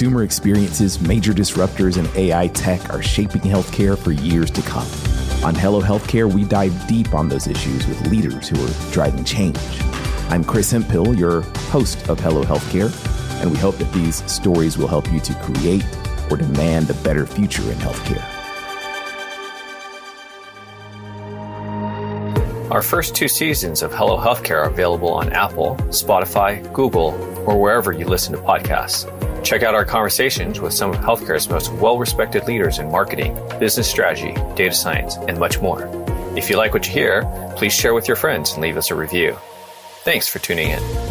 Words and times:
consumer 0.00 0.22
experiences, 0.22 0.98
major 0.98 1.34
disruptors, 1.34 1.98
and 1.98 2.08
AI 2.16 2.46
tech 2.48 2.88
are 2.88 3.02
shaping 3.02 3.42
healthcare 3.42 3.98
for 3.98 4.12
years 4.12 4.50
to 4.50 4.62
come. 4.62 4.86
On 5.44 5.54
Hello 5.54 5.82
Healthcare, 5.82 6.32
we 6.32 6.42
dive 6.42 6.72
deep 6.88 7.12
on 7.12 7.28
those 7.28 7.46
issues 7.46 7.86
with 7.86 8.06
leaders 8.06 8.48
who 8.48 8.56
are 8.64 8.92
driving 8.92 9.24
change. 9.24 9.58
I'm 10.30 10.42
Chris 10.42 10.70
Hemphill, 10.70 11.14
your 11.14 11.42
host 11.68 12.08
of 12.08 12.18
Hello 12.18 12.42
Healthcare, 12.44 12.90
and 13.42 13.50
we 13.50 13.58
hope 13.58 13.76
that 13.76 13.92
these 13.92 14.24
stories 14.24 14.78
will 14.78 14.88
help 14.88 15.12
you 15.12 15.20
to 15.20 15.34
create 15.34 15.84
or 16.30 16.38
demand 16.38 16.88
a 16.88 16.94
better 16.94 17.26
future 17.26 17.70
in 17.70 17.76
healthcare. 17.76 18.24
Our 22.70 22.80
first 22.80 23.14
two 23.14 23.28
seasons 23.28 23.82
of 23.82 23.92
Hello 23.92 24.16
Healthcare 24.16 24.64
are 24.64 24.70
available 24.70 25.12
on 25.12 25.30
Apple, 25.34 25.76
Spotify, 25.90 26.72
Google, 26.72 27.10
or 27.46 27.60
wherever 27.60 27.92
you 27.92 28.06
listen 28.06 28.32
to 28.32 28.40
podcasts. 28.40 29.19
Check 29.42 29.62
out 29.62 29.74
our 29.74 29.84
conversations 29.84 30.60
with 30.60 30.74
some 30.74 30.90
of 30.90 30.96
healthcare's 30.96 31.48
most 31.48 31.72
well 31.72 31.98
respected 31.98 32.46
leaders 32.46 32.78
in 32.78 32.90
marketing, 32.90 33.34
business 33.58 33.88
strategy, 33.88 34.34
data 34.54 34.74
science, 34.74 35.16
and 35.16 35.38
much 35.38 35.60
more. 35.60 35.88
If 36.36 36.50
you 36.50 36.56
like 36.56 36.74
what 36.74 36.86
you 36.86 36.92
hear, 36.92 37.52
please 37.56 37.72
share 37.72 37.94
with 37.94 38.06
your 38.06 38.16
friends 38.16 38.52
and 38.52 38.62
leave 38.62 38.76
us 38.76 38.90
a 38.90 38.94
review. 38.94 39.36
Thanks 40.04 40.28
for 40.28 40.38
tuning 40.38 40.70
in. 40.70 41.09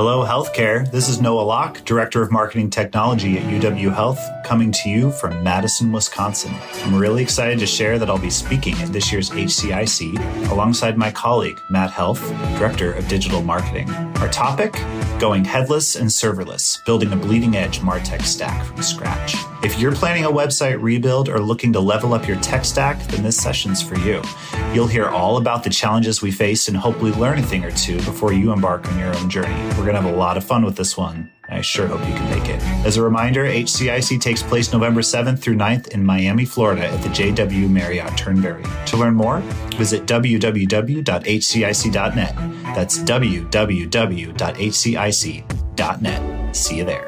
Hello, 0.00 0.24
healthcare. 0.24 0.88
This 0.92 1.08
is 1.08 1.20
Noah 1.20 1.42
Locke, 1.42 1.84
Director 1.84 2.22
of 2.22 2.30
Marketing 2.30 2.70
Technology 2.70 3.36
at 3.36 3.42
UW 3.46 3.92
Health, 3.92 4.20
coming 4.44 4.70
to 4.70 4.88
you 4.88 5.10
from 5.10 5.42
Madison, 5.42 5.90
Wisconsin. 5.90 6.54
I'm 6.84 6.94
really 6.94 7.20
excited 7.20 7.58
to 7.58 7.66
share 7.66 7.98
that 7.98 8.08
I'll 8.08 8.16
be 8.16 8.30
speaking 8.30 8.76
at 8.76 8.92
this 8.92 9.10
year's 9.10 9.28
HCIC 9.30 10.50
alongside 10.52 10.96
my 10.96 11.10
colleague, 11.10 11.60
Matt 11.68 11.90
Health, 11.90 12.20
Director 12.56 12.92
of 12.92 13.08
Digital 13.08 13.42
Marketing. 13.42 13.90
Our 14.18 14.28
topic 14.28 14.74
going 15.18 15.44
headless 15.44 15.96
and 15.96 16.08
serverless, 16.08 16.84
building 16.84 17.12
a 17.12 17.16
bleeding 17.16 17.56
edge 17.56 17.80
MarTech 17.80 18.22
stack 18.22 18.64
from 18.66 18.80
scratch. 18.80 19.34
If 19.60 19.80
you're 19.80 19.94
planning 19.94 20.24
a 20.24 20.30
website 20.30 20.80
rebuild 20.80 21.28
or 21.28 21.40
looking 21.40 21.72
to 21.72 21.80
level 21.80 22.14
up 22.14 22.28
your 22.28 22.38
tech 22.40 22.64
stack, 22.64 23.02
then 23.08 23.24
this 23.24 23.36
session's 23.36 23.82
for 23.82 23.98
you. 23.98 24.22
You'll 24.72 24.86
hear 24.86 25.08
all 25.08 25.36
about 25.36 25.64
the 25.64 25.70
challenges 25.70 26.22
we 26.22 26.30
face 26.30 26.68
and 26.68 26.76
hopefully 26.76 27.10
learn 27.10 27.38
a 27.38 27.42
thing 27.42 27.64
or 27.64 27.72
two 27.72 27.96
before 27.96 28.32
you 28.32 28.52
embark 28.52 28.86
on 28.86 28.96
your 29.00 29.12
own 29.16 29.28
journey. 29.28 29.56
We're 29.70 29.84
going 29.84 29.96
to 29.96 30.00
have 30.00 30.12
a 30.12 30.16
lot 30.16 30.36
of 30.36 30.44
fun 30.44 30.64
with 30.64 30.76
this 30.76 30.96
one. 30.96 31.32
I 31.48 31.60
sure 31.62 31.88
hope 31.88 32.06
you 32.06 32.14
can 32.14 32.30
make 32.30 32.48
it. 32.48 32.62
As 32.86 32.98
a 32.98 33.02
reminder, 33.02 33.44
HCIC 33.44 34.20
takes 34.20 34.44
place 34.44 34.72
November 34.72 35.00
7th 35.00 35.40
through 35.40 35.56
9th 35.56 35.88
in 35.88 36.04
Miami, 36.04 36.44
Florida 36.44 36.86
at 36.86 37.02
the 37.02 37.08
JW 37.08 37.68
Marriott 37.68 38.16
Turnberry. 38.16 38.62
To 38.86 38.96
learn 38.96 39.14
more, 39.14 39.40
visit 39.76 40.06
www.hcic.net. 40.06 41.04
That's 42.76 42.98
www.hcic.net. 42.98 43.86
See 46.56 46.76
you 46.76 46.84
there. 46.84 47.07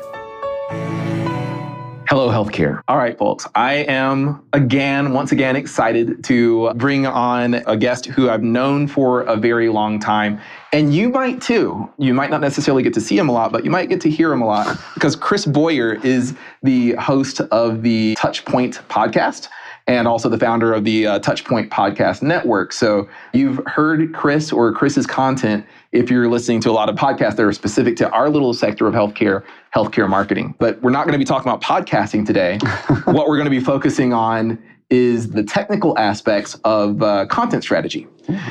Hello, 2.11 2.29
healthcare. 2.29 2.83
All 2.89 2.97
right, 2.97 3.17
folks. 3.17 3.47
I 3.55 3.85
am 3.87 4.43
again, 4.53 5.13
once 5.13 5.31
again, 5.31 5.55
excited 5.55 6.25
to 6.25 6.75
bring 6.75 7.07
on 7.07 7.55
a 7.55 7.77
guest 7.77 8.07
who 8.07 8.29
I've 8.29 8.43
known 8.43 8.89
for 8.89 9.21
a 9.21 9.37
very 9.37 9.69
long 9.69 10.01
time. 10.01 10.41
And 10.73 10.93
you 10.93 11.11
might 11.11 11.41
too. 11.41 11.89
You 11.99 12.13
might 12.13 12.31
not 12.31 12.41
necessarily 12.41 12.83
get 12.83 12.95
to 12.95 13.01
see 13.01 13.17
him 13.17 13.29
a 13.29 13.33
lot, 13.33 13.53
but 13.53 13.65
you 13.65 13.71
might 13.71 13.89
get 13.89 14.01
to 14.01 14.11
hear 14.11 14.33
him 14.33 14.43
a 14.43 14.47
lot 14.47 14.77
because 14.95 15.15
Chris 15.15 15.47
Boyer 15.47 16.05
is 16.05 16.35
the 16.65 16.95
host 16.95 17.43
of 17.53 17.83
the 17.83 18.17
Touchpoint 18.17 18.83
podcast 18.89 19.47
and 19.87 20.09
also 20.09 20.29
the 20.29 20.39
founder 20.39 20.73
of 20.73 20.83
the 20.83 21.07
uh, 21.07 21.21
Touchpoint 21.21 21.69
Podcast 21.69 22.23
Network. 22.23 22.73
So 22.73 23.09
you've 23.33 23.61
heard 23.67 24.13
Chris 24.15 24.53
or 24.53 24.73
Chris's 24.73 25.07
content 25.07 25.65
if 25.93 26.11
you're 26.11 26.29
listening 26.29 26.61
to 26.61 26.71
a 26.71 26.73
lot 26.73 26.89
of 26.89 26.97
podcasts 26.97 27.37
that 27.37 27.45
are 27.45 27.53
specific 27.53 27.97
to 27.97 28.09
our 28.11 28.31
little 28.31 28.55
sector 28.55 28.87
of 28.87 28.95
healthcare, 28.95 29.45
healthcare 29.75 30.09
marketing. 30.09 30.55
But 30.59 30.81
we're 30.83 30.91
not 30.91 31.05
going 31.05 31.13
to 31.13 31.19
be 31.19 31.25
talking 31.25 31.51
about 31.51 31.63
podcasting 31.63 32.25
today. 32.25 32.59
what 33.05 33.29
we're 33.29 33.37
going 33.37 33.45
to 33.47 33.51
be 33.51 33.61
focusing 33.61 34.13
on 34.13 34.63
is 34.89 35.31
the 35.31 35.43
technical 35.43 35.97
aspects 35.99 36.55
of 36.65 37.03
uh, 37.03 37.27
content 37.27 37.63
strategy. 37.63 38.09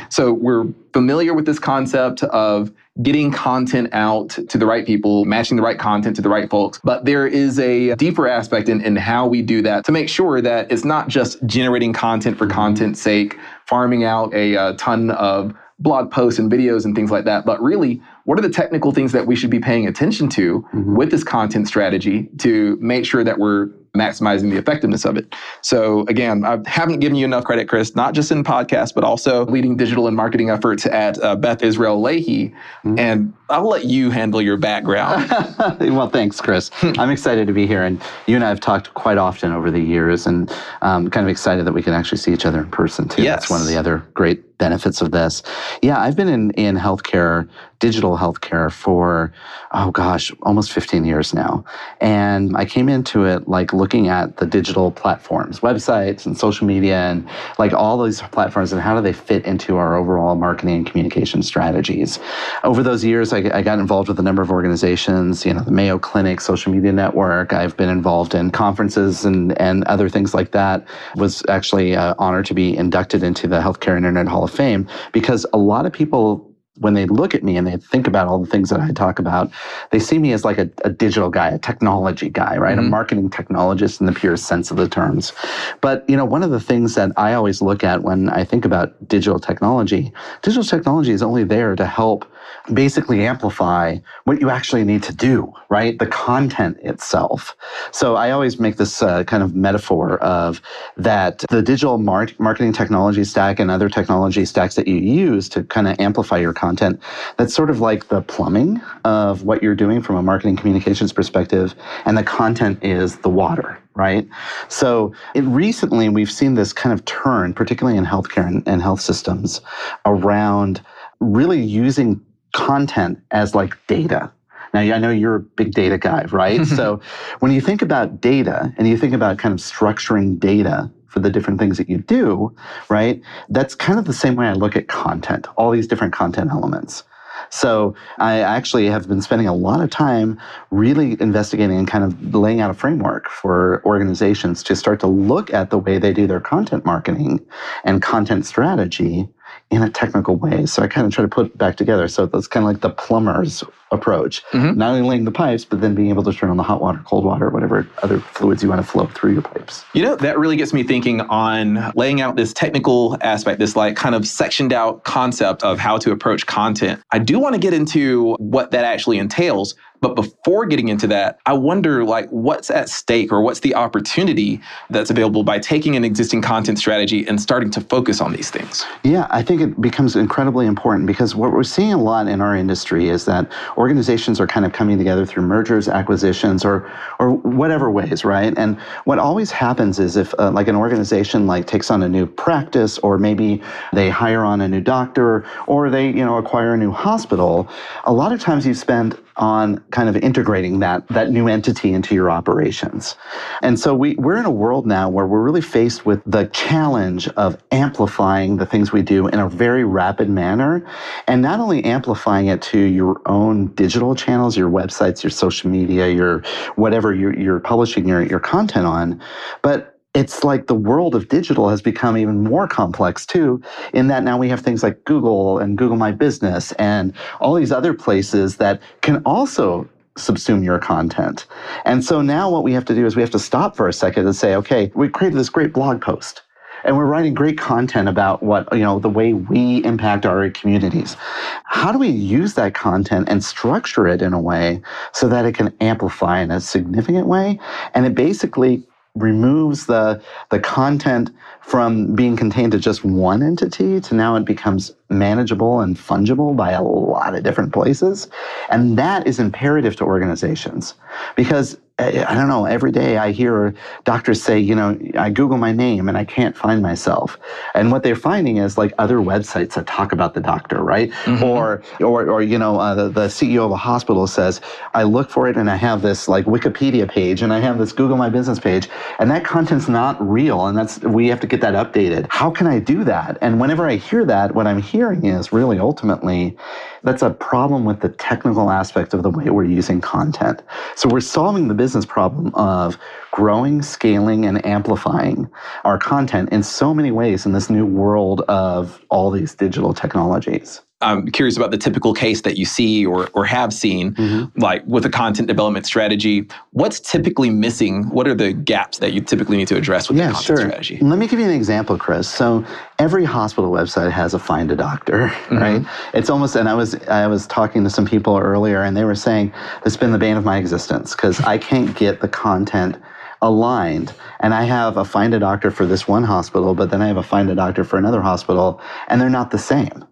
So 0.10 0.34
we're 0.34 0.66
familiar 0.94 1.34
with 1.34 1.46
this 1.46 1.60
concept 1.60 2.24
of 2.24 2.72
getting 3.02 3.32
content 3.32 3.90
out 3.94 4.30
to 4.30 4.58
the 4.58 4.66
right 4.66 4.86
people, 4.86 5.26
matching 5.26 5.58
the 5.58 5.64
right 5.64 5.78
content 5.78 6.16
to 6.18 6.22
the 6.22 6.30
right 6.30 6.50
folks. 6.50 6.80
But 6.84 7.06
there 7.06 7.28
is 7.28 7.60
a 7.60 7.96
deeper 7.96 8.28
aspect 8.28 8.68
in, 8.68 8.82
in 8.82 8.96
how 8.96 9.28
we 9.28 9.42
do 9.42 9.62
that 9.62 9.86
to 9.86 9.92
make 9.92 10.10
sure 10.10 10.42
that 10.42 10.72
it's 10.72 10.84
not 10.84 11.08
just 11.08 11.46
generating 11.46 11.94
content 11.94 12.38
for 12.38 12.48
content's 12.48 13.02
sake, 13.02 13.38
farming 13.66 14.04
out 14.04 14.34
a, 14.34 14.56
a 14.56 14.74
ton 14.76 15.12
of 15.12 15.54
blog 15.80 16.12
posts 16.12 16.40
and 16.40 16.52
videos 16.52 16.86
and 16.86 16.96
things 16.96 17.10
like 17.10 17.26
that, 17.26 17.46
but 17.46 17.62
really, 17.62 18.02
what 18.26 18.38
are 18.38 18.42
the 18.42 18.50
technical 18.50 18.92
things 18.92 19.12
that 19.14 19.26
we 19.26 19.36
should 19.36 19.50
be 19.50 19.60
paying 19.60 19.88
attention 19.88 20.30
to 20.30 20.62
mm-hmm. 20.62 20.96
with 20.96 21.12
this 21.12 21.24
content 21.24 21.68
strategy 21.68 22.30
to 22.40 22.78
make 22.82 23.06
sure 23.06 23.24
that 23.24 23.40
we're 23.40 23.68
maximizing 23.96 24.52
the 24.52 24.58
effectiveness 24.58 25.04
of 25.06 25.18
it. 25.18 25.34
So 25.62 26.06
again, 26.08 26.46
I 26.46 26.60
haven't 26.68 27.00
given 27.00 27.16
you 27.16 27.26
enough 27.26 27.44
credit, 27.44 27.68
Chris, 27.68 27.96
not 27.96 28.14
just 28.14 28.32
in 28.32 28.44
podcasts, 28.44 28.94
but 28.94 29.04
also 29.04 29.46
leading 29.46 29.78
digital 29.78 30.08
and 30.08 30.16
marketing 30.16 30.50
efforts 30.50 30.86
at 30.86 31.22
uh, 31.24 31.36
Beth 31.36 31.64
Israel 31.64 32.02
Lahey. 32.02 32.54
Mm-hmm. 32.84 33.00
And 33.00 33.34
I'll 33.50 33.68
let 33.68 33.86
you 33.86 34.12
handle 34.12 34.42
your 34.42 34.58
background. 34.58 35.30
well, 35.80 36.10
thanks, 36.10 36.40
Chris. 36.40 36.70
I'm 36.82 37.10
excited 37.10 37.48
to 37.48 37.54
be 37.54 37.66
here. 37.66 37.84
And 37.84 38.02
you 38.28 38.36
and 38.36 38.44
I 38.44 38.50
have 38.50 38.60
talked 38.60 38.94
quite 38.94 39.18
often 39.18 39.52
over 39.52 39.72
the 39.72 39.82
years 39.82 40.28
and 40.28 40.54
um, 40.82 41.10
kind 41.10 41.26
of 41.26 41.32
excited 41.32 41.66
that 41.66 41.74
we 41.74 41.82
can 41.82 41.94
actually 41.94 42.20
see 42.20 42.32
each 42.32 42.46
other 42.46 42.60
in 42.60 42.70
person 42.70 43.08
too. 43.08 43.24
Yes. 43.24 43.42
That's 43.42 43.50
one 43.50 43.62
of 43.62 43.68
the 43.68 43.78
other 43.78 44.06
great 44.14 44.50
benefits 44.60 45.02
of 45.02 45.12
this. 45.12 45.42
Yeah, 45.82 46.00
I've 46.00 46.16
been 46.16 46.28
in, 46.28 46.52
in 46.52 46.76
healthcare, 46.76 47.50
digital 47.80 48.18
healthcare 48.18 48.72
for, 48.72 49.34
oh 49.72 49.90
gosh, 49.90 50.32
almost 50.44 50.72
15 50.72 51.06
years 51.06 51.34
now. 51.34 51.64
And 52.02 52.56
I 52.56 52.66
came 52.66 52.90
into 52.90 53.26
it 53.26 53.48
like 53.48 53.74
looking 53.74 54.10
at 54.10 54.38
the 54.38 54.46
digital 54.46 54.92
platforms, 54.92 55.62
websites 55.62 56.26
and 56.26 56.38
social 56.38 56.68
media 56.68 56.98
and 56.98 57.28
like 57.58 57.74
all 57.74 58.04
these 58.04 58.22
platforms 58.22 58.74
and 58.74 58.82
how 58.82 58.96
do 58.96 59.02
they 59.02 59.14
fit 59.14 59.46
into 59.46 59.78
our 59.78 59.96
overall 59.96 60.36
marketing 60.36 60.76
and 60.76 60.86
communication 60.86 61.42
strategies. 61.42 62.20
Over 62.64 62.84
those 62.84 63.04
years, 63.04 63.32
I, 63.32 63.39
I 63.46 63.62
got 63.62 63.80
involved 63.80 64.08
with 64.08 64.20
a 64.20 64.24
number 64.24 64.42
of 64.42 64.52
organizations, 64.52 65.46
you 65.46 65.54
know, 65.54 65.62
the 65.62 65.72
Mayo 65.72 66.00
Clinic, 66.00 66.42
Social 66.42 66.72
Media 66.72 66.92
Network. 66.92 67.54
I've 67.54 67.76
been 67.78 67.90
involved 67.90 68.36
in 68.36 68.52
conferences 68.52 69.26
and, 69.26 69.60
and 69.60 69.84
other 69.86 70.10
things 70.10 70.34
like 70.34 70.52
that. 70.52 70.86
Was 71.16 71.44
actually 71.50 71.96
uh, 71.96 72.16
honored 72.18 72.46
to 72.48 72.54
be 72.54 72.76
inducted 72.76 73.24
into 73.24 73.48
the 73.48 73.60
Healthcare 73.60 73.98
Internet 73.98 74.28
Hall 74.28 74.44
of 74.44 74.52
Fame 74.52 74.88
because 75.12 75.46
a 75.54 75.58
lot 75.58 75.86
of 75.86 75.94
people 75.94 76.50
when 76.80 76.94
they 76.94 77.06
look 77.06 77.36
at 77.36 77.44
me 77.44 77.58
and 77.58 77.68
they 77.68 77.78
think 77.78 78.08
about 78.08 78.28
all 78.28 78.40
the 78.40 78.50
things 78.50 78.70
that 78.70 78.80
I 78.80 78.92
talk 78.92 79.20
about, 79.20 79.52
they 79.92 80.00
see 80.00 80.18
me 80.18 80.32
as 80.32 80.46
like 80.46 80.58
a, 80.58 80.70
a 80.84 80.90
digital 80.90 81.30
guy, 81.30 81.50
a 81.50 81.60
technology 81.60 82.30
guy, 82.30 82.58
right? 82.58 82.78
Mm-hmm. 82.78 82.88
A 82.88 82.90
marketing 82.90 83.30
technologist 83.30 84.00
in 84.00 84.06
the 84.06 84.14
pure 84.14 84.38
sense 84.38 84.72
of 84.72 84.78
the 84.78 84.88
terms. 84.88 85.34
But, 85.82 86.10
you 86.10 86.16
know, 86.16 86.26
one 86.26 86.42
of 86.42 86.52
the 86.52 86.60
things 86.60 86.96
that 86.96 87.12
I 87.18 87.34
always 87.34 87.62
look 87.62 87.84
at 87.84 88.04
when 88.04 88.30
I 88.30 88.44
think 88.44 88.66
about 88.66 89.08
digital 89.08 89.40
technology, 89.40 90.14
digital 90.42 90.64
technology 90.64 91.12
is 91.12 91.22
only 91.22 91.44
there 91.44 91.76
to 91.76 91.86
help 91.86 92.26
basically 92.74 93.26
amplify 93.26 93.98
what 94.26 94.40
you 94.42 94.50
actually 94.50 94.84
need 94.84 95.04
to 95.04 95.14
do, 95.14 95.52
right? 95.70 95.98
The 95.98 96.08
content 96.08 96.78
itself. 96.82 97.56
So 97.92 98.16
I 98.16 98.32
always 98.32 98.60
make 98.60 98.78
this 98.78 99.02
uh, 99.02 99.24
kind 99.24 99.44
of 99.44 99.56
metaphor 99.56 100.18
of 100.20 100.62
that 100.98 101.40
the 101.50 101.62
digital 101.62 101.98
mar- 101.98 102.28
marketing 102.38 102.74
technology 102.74 103.24
stack 103.24 103.60
and 103.60 103.72
other 103.72 103.90
technology 103.90 104.46
stacks 104.46 104.76
that 104.76 104.88
you 104.88 104.96
use 104.96 105.50
to 105.50 105.64
kind 105.64 105.88
of 105.88 106.00
amplify 106.00 106.38
your 106.38 106.54
content, 106.54 107.02
that's 107.38 107.54
sort 107.54 107.70
of 107.70 107.80
like 107.80 108.08
the 108.10 108.22
plumbing 108.22 108.82
of 109.06 109.44
what 109.44 109.64
you're 109.64 109.76
doing 109.76 110.02
from 110.02 110.16
a 110.16 110.22
marketing 110.22 110.56
communications 110.56 111.14
perspective. 111.14 111.76
And 112.06 112.18
the 112.18 112.24
content 112.24 112.84
is 112.84 113.18
the 113.18 113.30
water, 113.30 113.80
right? 113.96 114.28
So 114.68 115.14
it, 115.34 115.42
recently 115.42 116.10
we've 116.10 116.32
seen 116.32 116.56
this 116.56 116.74
kind 116.74 116.94
of 116.94 117.04
turn, 117.06 117.54
particularly 117.54 117.98
in 117.98 118.06
healthcare 118.06 118.48
and, 118.48 118.68
and 118.68 118.82
health 118.82 119.02
systems, 119.02 119.62
around 120.06 120.82
really 121.20 121.62
using 121.62 122.24
content 122.54 123.20
as 123.32 123.56
like 123.56 123.76
data. 123.88 124.32
Now, 124.74 124.82
I 124.82 125.00
know 125.00 125.10
you're 125.10 125.36
a 125.36 125.40
big 125.40 125.72
data 125.74 125.98
guy, 125.98 126.26
right? 126.26 126.66
so 126.78 127.02
when 127.40 127.52
you 127.52 127.62
think 127.62 127.82
about 127.82 128.22
data 128.22 128.74
and 128.78 128.88
you 128.88 128.98
think 128.98 129.14
about 129.14 129.38
kind 129.38 129.54
of 129.54 129.60
structuring 129.60 130.40
data 130.40 130.92
for 131.08 131.20
the 131.20 131.30
different 131.30 131.60
things 131.60 131.78
that 131.78 131.90
you 131.90 131.98
do, 131.98 132.56
right? 132.88 133.22
That's 133.50 133.74
kind 133.74 133.98
of 133.98 134.06
the 134.06 134.14
same 134.14 134.36
way 134.36 134.48
I 134.48 134.54
look 134.54 134.76
at 134.76 134.88
content, 134.88 135.48
all 135.58 135.72
these 135.72 135.88
different 135.88 136.14
content 136.14 136.52
elements. 136.52 137.04
So 137.50 137.96
I 138.20 138.40
actually 138.40 138.88
have 138.88 139.08
been 139.08 139.22
spending 139.22 139.48
a 139.48 139.56
lot 139.56 139.82
of 139.82 139.90
time 139.90 140.40
really 140.70 141.18
investigating 141.20 141.78
and 141.78 141.88
kind 141.88 142.04
of 142.04 142.36
laying 142.36 142.62
out 142.62 142.70
a 142.70 142.76
framework 142.76 143.28
for 143.28 143.82
organizations 143.86 144.62
to 144.64 144.76
start 144.76 145.00
to 145.00 145.08
look 145.08 145.52
at 145.54 145.70
the 145.70 145.78
way 145.78 145.98
they 145.98 146.14
do 146.14 146.28
their 146.28 146.40
content 146.40 146.86
marketing 146.86 147.44
and 147.84 148.02
content 148.02 148.46
strategy 148.46 149.28
in 149.70 149.82
a 149.84 149.90
technical 149.90 150.36
way. 150.36 150.66
So 150.66 150.82
I 150.82 150.88
kind 150.88 151.06
of 151.06 151.14
try 151.14 151.22
to 151.22 151.28
put 151.28 151.48
it 151.48 151.58
back 151.58 151.78
together. 151.78 152.08
So 152.08 152.26
that's 152.26 152.48
kind 152.48 152.64
of 152.64 152.72
like 152.72 152.82
the 152.82 152.90
plumber's 152.90 153.64
approach. 153.92 154.44
Mm-hmm. 154.52 154.78
Not 154.78 154.90
only 154.92 155.08
laying 155.08 155.26
the 155.26 155.32
pipes, 155.32 155.66
but 155.66 155.82
then 155.82 155.96
being 155.96 156.10
able 156.10 156.24
to 156.24 156.34
turn 156.34 156.50
on 156.50 156.58
the 156.58 156.64
hot 156.64 156.82
water, 156.82 157.02
cold 157.06 157.26
water, 157.26 157.50
whatever 157.50 157.88
other 158.04 158.20
fluids 158.20 158.62
you 158.62 158.70
want 158.70 158.82
to 158.82 158.88
flow 158.88 159.08
through 159.08 159.34
your 159.34 159.42
pipes. 159.42 159.84
You 159.94 160.04
know, 160.04 160.16
that 160.18 160.38
really 160.38 160.58
gets 160.58 160.74
me 160.74 160.84
thinking 160.84 161.22
on 161.22 161.92
laying 161.96 162.22
out 162.22 162.36
this 162.36 162.54
technical 162.54 163.18
aspect, 163.22 163.60
this 163.60 163.76
like 163.76 163.96
kind 163.96 164.16
of 164.16 164.28
sectioned 164.28 164.74
out 164.74 165.04
concept 165.06 165.64
of 165.64 165.80
how 165.80 165.98
to 166.00 166.12
approach 166.12 166.46
content. 166.46 167.02
I 167.12 167.20
do 167.20 167.40
want 167.40 167.56
to 167.56 167.60
get 167.60 167.74
into 167.74 168.36
what 168.36 168.72
that 168.72 168.86
actually 168.86 169.18
entails. 169.18 169.76
But 170.02 170.16
before 170.16 170.66
getting 170.66 170.88
into 170.88 171.08
that, 171.08 171.40
I 171.46 171.54
wonder 171.54 172.04
like 172.04 172.30
what's 172.30 172.70
at 172.70 172.90
stake 172.90 173.32
or 173.32 173.42
what's 173.42 173.60
the 173.60 173.76
opportunity 173.76 174.62
that's 174.90 175.10
available 175.10 175.44
by 175.44 175.60
taking 175.60 175.96
an 175.96 176.06
existing 176.06 176.42
content 176.42 176.80
strategy 176.80 177.28
and 177.28 177.42
starting 177.42 177.70
to 177.72 177.82
focus 177.82 178.22
on 178.22 178.34
these 178.34 178.50
things? 178.50 178.86
Yeah, 179.04 179.28
I 179.30 179.44
think 179.44 179.62
it 179.62 179.80
becomes 179.82 180.16
incredibly 180.16 180.66
important 180.66 181.06
because 181.06 181.36
what 181.36 181.52
we're 181.52 181.64
seeing 181.64 181.94
a 181.94 182.02
lot 182.02 182.28
in 182.28 182.42
our 182.42 182.56
industry 182.56 183.10
is 183.10 183.26
that 183.26 183.52
organizations 183.78 184.40
are 184.40 184.48
kind 184.48 184.66
of 184.66 184.72
coming 184.74 184.98
together 184.98 185.26
through 185.26 185.44
mergers, 185.44 185.88
acquisitions, 185.88 186.64
or 186.64 186.90
or 187.20 187.32
whatever 187.32 187.92
ways, 187.92 188.24
right? 188.24 188.54
And 188.58 188.80
what 189.04 189.20
always 189.20 189.52
happens 189.52 190.00
is 190.00 190.16
if 190.16 190.34
uh, 190.40 190.52
like 190.52 190.68
an 190.68 190.76
organization 190.76 191.48
like 191.48 191.68
takes 191.68 191.92
on 191.92 192.04
a 192.04 192.10
new 192.10 192.26
practice 192.26 192.98
or 193.00 193.18
maybe 193.18 193.62
they 193.94 194.10
hire 194.10 194.44
on 194.44 194.62
a 194.62 194.68
new 194.68 194.82
doctor 194.82 195.46
or 195.68 195.90
they, 195.90 196.08
you 196.08 196.26
know, 196.26 196.38
acquire 196.38 196.74
a 196.74 196.78
new 196.78 196.92
hospital, 196.92 197.70
a 198.06 198.14
lot 198.14 198.32
of 198.32 198.40
times 198.40 198.66
you 198.66 198.74
spend 198.74 199.18
on 199.40 199.80
kind 199.92 200.10
of 200.10 200.18
integrating 200.18 200.80
that, 200.80 201.08
that 201.08 201.32
new 201.32 201.48
entity 201.48 201.92
into 201.94 202.14
your 202.14 202.30
operations. 202.30 203.16
And 203.64 203.80
so 203.80 203.96
we, 203.96 204.16
we're 204.16 204.38
in 204.38 204.46
a 204.46 204.52
world 204.52 204.86
now 204.86 205.10
where 205.10 205.26
we're 205.26 205.42
really 205.42 205.62
faced 205.62 206.06
with 206.06 206.22
the 206.26 206.46
challenge 206.48 207.28
of 207.30 207.58
amplifying 207.72 208.58
the 208.58 208.66
things 208.66 208.92
we 208.92 209.02
do 209.02 209.28
in 209.28 209.40
a 209.40 209.50
very 209.50 209.86
rapid 209.86 210.30
manner. 210.30 210.86
And 211.28 211.42
not 211.42 211.60
only 211.60 211.84
amplifying 211.86 212.48
it 212.48 212.62
to 212.64 212.80
your 212.80 213.22
own 213.26 213.68
digital 213.76 214.14
channels, 214.14 214.58
your 214.58 214.70
websites, 214.70 215.24
your 215.24 215.32
social 215.32 215.70
media, 215.70 216.10
your 216.10 216.44
whatever 216.76 217.14
you're, 217.16 217.38
you're 217.38 217.60
publishing 217.62 218.08
your, 218.08 218.22
your 218.22 218.40
content 218.40 218.86
on, 218.86 219.22
but 219.62 219.99
it's 220.14 220.44
like 220.44 220.68
the 220.68 220.76
world 220.76 221.14
of 221.14 221.28
digital 221.28 221.70
has 221.70 221.82
become 221.82 222.18
even 222.18 222.44
more 222.44 222.68
complex 222.68 223.26
too, 223.26 223.62
in 223.94 224.08
that 224.08 224.24
now 224.24 224.38
we 224.38 224.50
have 224.50 224.62
things 224.62 224.82
like 224.82 225.04
Google 225.06 225.60
and 225.60 225.78
Google 225.78 225.98
My 225.98 226.12
Business 226.12 226.72
and 226.74 227.14
all 227.40 227.54
these 227.56 227.72
other 227.72 227.94
places 227.94 228.58
that 228.58 228.82
can 229.02 229.22
also 229.24 229.88
subsume 230.16 230.64
your 230.64 230.80
content. 230.80 231.46
And 231.86 232.04
so 232.04 232.22
now 232.22 232.50
what 232.50 232.64
we 232.64 232.74
have 232.74 232.86
to 232.86 232.96
do 232.96 233.06
is 233.06 233.16
we 233.16 233.22
have 233.22 233.32
to 233.32 233.40
stop 233.40 233.76
for 233.76 233.88
a 233.88 233.94
second 233.94 234.26
and 234.26 234.36
say, 234.36 234.56
okay, 234.56 234.92
we 234.96 235.08
created 235.10 235.38
this 235.38 235.50
great 235.50 235.74
blog 235.74 236.02
post 236.02 236.42
and 236.84 236.96
we're 236.96 237.06
writing 237.06 237.34
great 237.34 237.58
content 237.58 238.08
about 238.08 238.42
what 238.42 238.68
you 238.72 238.80
know 238.80 239.00
the 239.00 239.10
way 239.10 239.34
we 239.34 239.84
impact 239.84 240.26
our 240.26 240.50
communities 240.52 241.18
how 241.66 241.92
do 241.92 241.98
we 241.98 242.08
use 242.08 242.54
that 242.54 242.74
content 242.74 243.28
and 243.30 243.44
structure 243.44 244.08
it 244.08 244.22
in 244.22 244.34
a 244.34 244.40
way 244.40 244.82
so 245.14 245.28
that 245.28 245.46
it 245.46 245.54
can 245.54 245.74
amplify 245.82 246.40
in 246.40 246.52
a 246.52 246.62
significant 246.62 247.28
way 247.28 247.60
and 247.94 248.06
it 248.06 248.16
basically 248.16 248.84
removes 249.16 249.86
the 249.88 250.22
the 250.50 250.60
content 250.60 251.32
from 251.62 252.16
being 252.16 252.36
contained 252.36 252.72
to 252.72 252.80
just 252.80 253.04
one 253.04 253.44
entity 253.44 254.00
to 254.00 254.16
now 254.16 254.36
it 254.36 254.46
becomes 254.46 254.94
manageable 255.10 255.82
and 255.82 255.98
fungible 255.98 256.56
by 256.56 256.72
a 256.72 256.84
lot 256.84 257.36
of 257.36 257.44
different 257.44 257.74
places. 257.74 258.28
And 258.70 258.98
that 258.98 259.28
is 259.28 259.40
imperative 259.40 259.96
to 259.98 260.04
organizations 260.04 260.94
because 261.36 261.78
I 262.00 262.34
don't 262.34 262.48
know, 262.48 262.66
every 262.66 262.92
day 262.92 263.18
I 263.18 263.32
hear 263.32 263.74
doctors 264.06 264.42
say, 264.42 264.58
you 264.58 264.74
know, 264.74 264.98
I 265.18 265.30
Google 265.30 265.58
my 265.58 265.72
name 265.74 266.08
and 266.08 266.18
I 266.18 266.24
can't 266.24 266.56
find 266.56 266.82
myself. 266.82 267.38
And 267.76 267.92
what 267.92 268.04
they're 268.04 268.16
finding 268.16 268.58
is 268.58 268.78
like 268.78 268.94
other 268.98 269.18
websites 269.18 269.74
that 269.74 269.86
talk 269.86 270.14
about 270.14 270.34
the 270.34 270.40
doctor, 270.40 270.82
right? 270.82 271.12
Mm-hmm. 271.26 271.44
Or, 271.44 271.84
or, 272.00 272.30
or, 272.30 272.42
you 272.42 272.58
know, 272.58 272.80
uh, 272.80 272.96
the, 272.96 273.10
the 273.10 273.28
CEO 273.28 273.66
of 273.66 273.72
a 273.72 273.78
hospital 273.78 274.28
says, 274.28 274.62
I 274.94 275.04
look 275.04 275.30
for 275.30 275.48
it 275.50 275.58
and 275.58 275.70
I 275.70 275.76
have 275.76 276.02
this 276.02 276.28
like 276.28 276.46
Wikipedia 276.46 277.10
page 277.10 277.42
and 277.42 277.52
I 277.52 277.60
have 277.60 277.78
this 277.78 277.92
Google 277.92 278.18
My 278.18 278.30
Business 278.30 278.60
page 278.60 278.88
and 279.20 279.30
that 279.32 279.44
content's 279.44 279.90
not 279.90 280.16
real. 280.26 280.68
And 280.68 280.78
that's, 280.78 281.00
we 281.00 281.28
have 281.28 281.42
to 281.42 281.48
get 281.48 281.60
that 281.62 281.74
updated. 281.74 282.28
How 282.30 282.50
can 282.50 282.68
I 282.68 282.80
do 282.80 283.04
that? 283.04 283.38
And 283.42 283.60
whenever 283.60 283.88
I 283.88 283.96
hear 283.96 284.24
that, 284.26 284.56
what 284.56 284.68
I'm 284.68 284.82
hearing 284.82 285.26
is 285.26 285.52
really 285.52 285.80
ultimately, 285.80 286.58
that's 287.04 287.22
a 287.22 287.30
problem 287.30 287.86
with 287.86 288.02
the 288.02 288.10
technical 288.10 288.70
aspect 288.70 289.14
of 289.14 289.24
the 289.24 289.30
way 289.30 289.50
we're 289.50 289.64
using 289.64 290.02
content. 290.02 290.62
So 290.96 291.10
we're 291.10 291.22
solving 291.22 291.68
the 291.68 291.74
business 291.74 292.06
problem 292.06 292.54
of 292.56 292.98
growing, 293.32 293.82
scaling, 293.82 294.46
and 294.46 294.64
amplifying 294.66 295.50
our 295.84 295.98
content 295.98 296.50
in 296.52 296.64
so 296.64 296.94
many 296.94 297.12
ways 297.12 297.46
in 297.46 297.54
this 297.54 297.70
new 297.70 297.86
world 297.86 298.42
of 298.42 299.04
all 299.10 299.32
these 299.32 299.56
digital 299.56 299.94
technologies. 299.94 300.82
I'm 301.02 301.32
curious 301.32 301.56
about 301.56 301.72
the 301.72 301.78
typical 301.78 302.14
case 302.14 302.42
that 302.42 302.58
you 302.58 302.66
see 302.66 303.06
or, 303.06 303.30
or 303.34 303.46
have 303.46 303.74
seen, 303.74 304.14
mm-hmm. 304.16 304.60
like 304.60 304.86
with 304.86 305.06
a 305.06 305.10
content 305.10 305.48
development 305.48 305.86
strategy. 305.86 306.46
What's 306.72 307.00
typically 307.00 307.50
missing? 307.50 308.10
What 308.10 308.28
are 308.28 308.36
the 308.36 308.52
gaps 308.52 308.98
that 308.98 309.14
you 309.14 309.22
typically 309.22 309.56
need 309.56 309.70
to 309.70 309.78
address 309.78 310.10
with 310.10 310.18
yeah, 310.18 310.28
the 310.28 310.34
content 310.34 310.46
sure. 310.46 310.58
strategy? 310.58 310.98
Let 311.00 311.18
me 311.18 311.28
give 311.28 311.40
you 311.40 311.46
an 311.46 311.52
example, 311.52 311.98
Chris. 311.98 312.28
So 312.28 312.66
every 312.98 313.24
hospital 313.24 313.72
website 313.72 314.12
has 314.12 314.34
a 314.34 314.40
find 314.40 314.72
a 314.72 314.76
doctor, 314.76 315.28
mm-hmm. 315.28 315.58
right? 315.58 315.86
It's 316.14 316.30
almost, 316.30 316.56
and 316.56 316.68
I 316.68 316.74
was 316.74 316.96
I 317.08 317.28
was 317.28 317.48
talking 317.48 317.86
to 317.86 317.90
some 317.90 318.06
people 318.06 318.38
earlier, 318.38 318.82
and 318.82 318.98
they 318.98 319.06
were 319.06 319.16
saying 319.16 319.54
has 319.84 319.96
been 319.96 320.12
the 320.12 320.18
bane 320.18 320.36
of 320.36 320.44
my 320.44 320.58
existence 320.58 321.16
because 321.16 321.40
I 321.42 321.58
can't 321.58 321.96
get 321.96 322.20
the 322.20 322.28
content 322.28 322.98
aligned. 323.42 324.14
And 324.42 324.54
I 324.54 324.64
have 324.64 324.98
a 324.98 325.06
find 325.06 325.34
a 325.34 325.40
doctor 325.40 325.72
for 325.72 325.86
this 325.86 326.10
one 326.10 326.24
hospital, 326.24 326.76
but 326.76 326.90
then 326.90 327.02
I 327.02 327.08
have 327.08 327.16
a 327.16 327.24
find 327.24 327.50
a 327.50 327.56
doctor 327.56 327.86
for 327.86 327.98
another 327.98 328.22
hospital, 328.22 328.82
and 329.08 329.22
they're 329.22 329.30
not 329.30 329.52
the 329.52 329.58
same. 329.58 330.06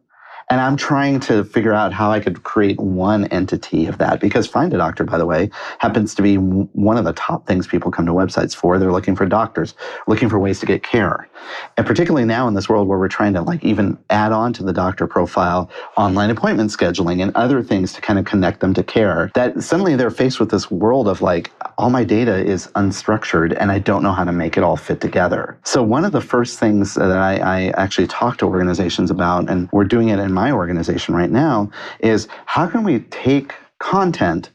And 0.49 0.61
I'm 0.61 0.77
trying 0.77 1.19
to 1.21 1.43
figure 1.43 1.73
out 1.73 1.91
how 1.91 2.09
I 2.09 2.21
could 2.21 2.43
create 2.43 2.79
one 2.79 3.25
entity 3.25 3.85
of 3.85 3.97
that 3.97 4.21
because 4.21 4.47
Find 4.47 4.73
a 4.73 4.77
Doctor, 4.77 5.03
by 5.03 5.17
the 5.17 5.25
way, 5.25 5.49
happens 5.79 6.15
to 6.15 6.21
be 6.21 6.35
one 6.37 6.97
of 6.97 7.03
the 7.03 7.11
top 7.11 7.45
things 7.45 7.67
people 7.67 7.91
come 7.91 8.05
to 8.05 8.13
websites 8.13 8.55
for. 8.55 8.79
They're 8.79 8.93
looking 8.93 9.15
for 9.15 9.25
doctors, 9.25 9.75
looking 10.07 10.29
for 10.29 10.39
ways 10.39 10.61
to 10.61 10.65
get 10.65 10.83
care. 10.83 11.27
And 11.75 11.85
particularly 11.85 12.25
now 12.25 12.47
in 12.47 12.53
this 12.53 12.69
world 12.69 12.87
where 12.87 12.97
we're 12.97 13.09
trying 13.09 13.33
to 13.33 13.41
like 13.41 13.61
even 13.63 13.97
add 14.09 14.31
on 14.31 14.53
to 14.53 14.63
the 14.63 14.71
doctor 14.71 15.05
profile 15.05 15.69
online 15.97 16.29
appointment 16.29 16.71
scheduling 16.71 17.21
and 17.21 17.35
other 17.35 17.61
things 17.61 17.91
to 17.93 18.01
kind 18.01 18.17
of 18.17 18.23
connect 18.23 18.61
them 18.61 18.73
to 18.73 18.83
care, 18.83 19.31
that 19.35 19.61
suddenly 19.61 19.97
they're 19.97 20.09
faced 20.09 20.39
with 20.39 20.49
this 20.49 20.71
world 20.71 21.09
of 21.09 21.21
like, 21.21 21.51
all 21.77 21.89
my 21.89 22.03
data 22.03 22.43
is 22.43 22.67
unstructured 22.67 23.55
and 23.59 23.71
I 23.71 23.79
don't 23.79 24.01
know 24.01 24.13
how 24.13 24.23
to 24.23 24.31
make 24.31 24.57
it 24.57 24.63
all 24.63 24.77
fit 24.77 25.01
together. 25.01 25.59
So 25.63 25.83
one 25.83 26.05
of 26.05 26.13
the 26.13 26.21
first 26.21 26.57
things 26.57 26.95
that 26.95 27.11
I, 27.11 27.35
I 27.35 27.67
actually 27.71 28.07
talk 28.07 28.37
to 28.37 28.45
organizations 28.45 29.11
about, 29.11 29.49
and 29.49 29.69
we're 29.71 29.83
doing 29.83 30.09
it 30.09 30.19
in 30.19 30.36
my 30.37 30.51
organization 30.51 31.15
right 31.15 31.31
now 31.31 31.71
is 31.99 32.27
how 32.45 32.67
can 32.67 32.83
we 32.83 32.99
take 33.25 33.55
content 33.79 34.51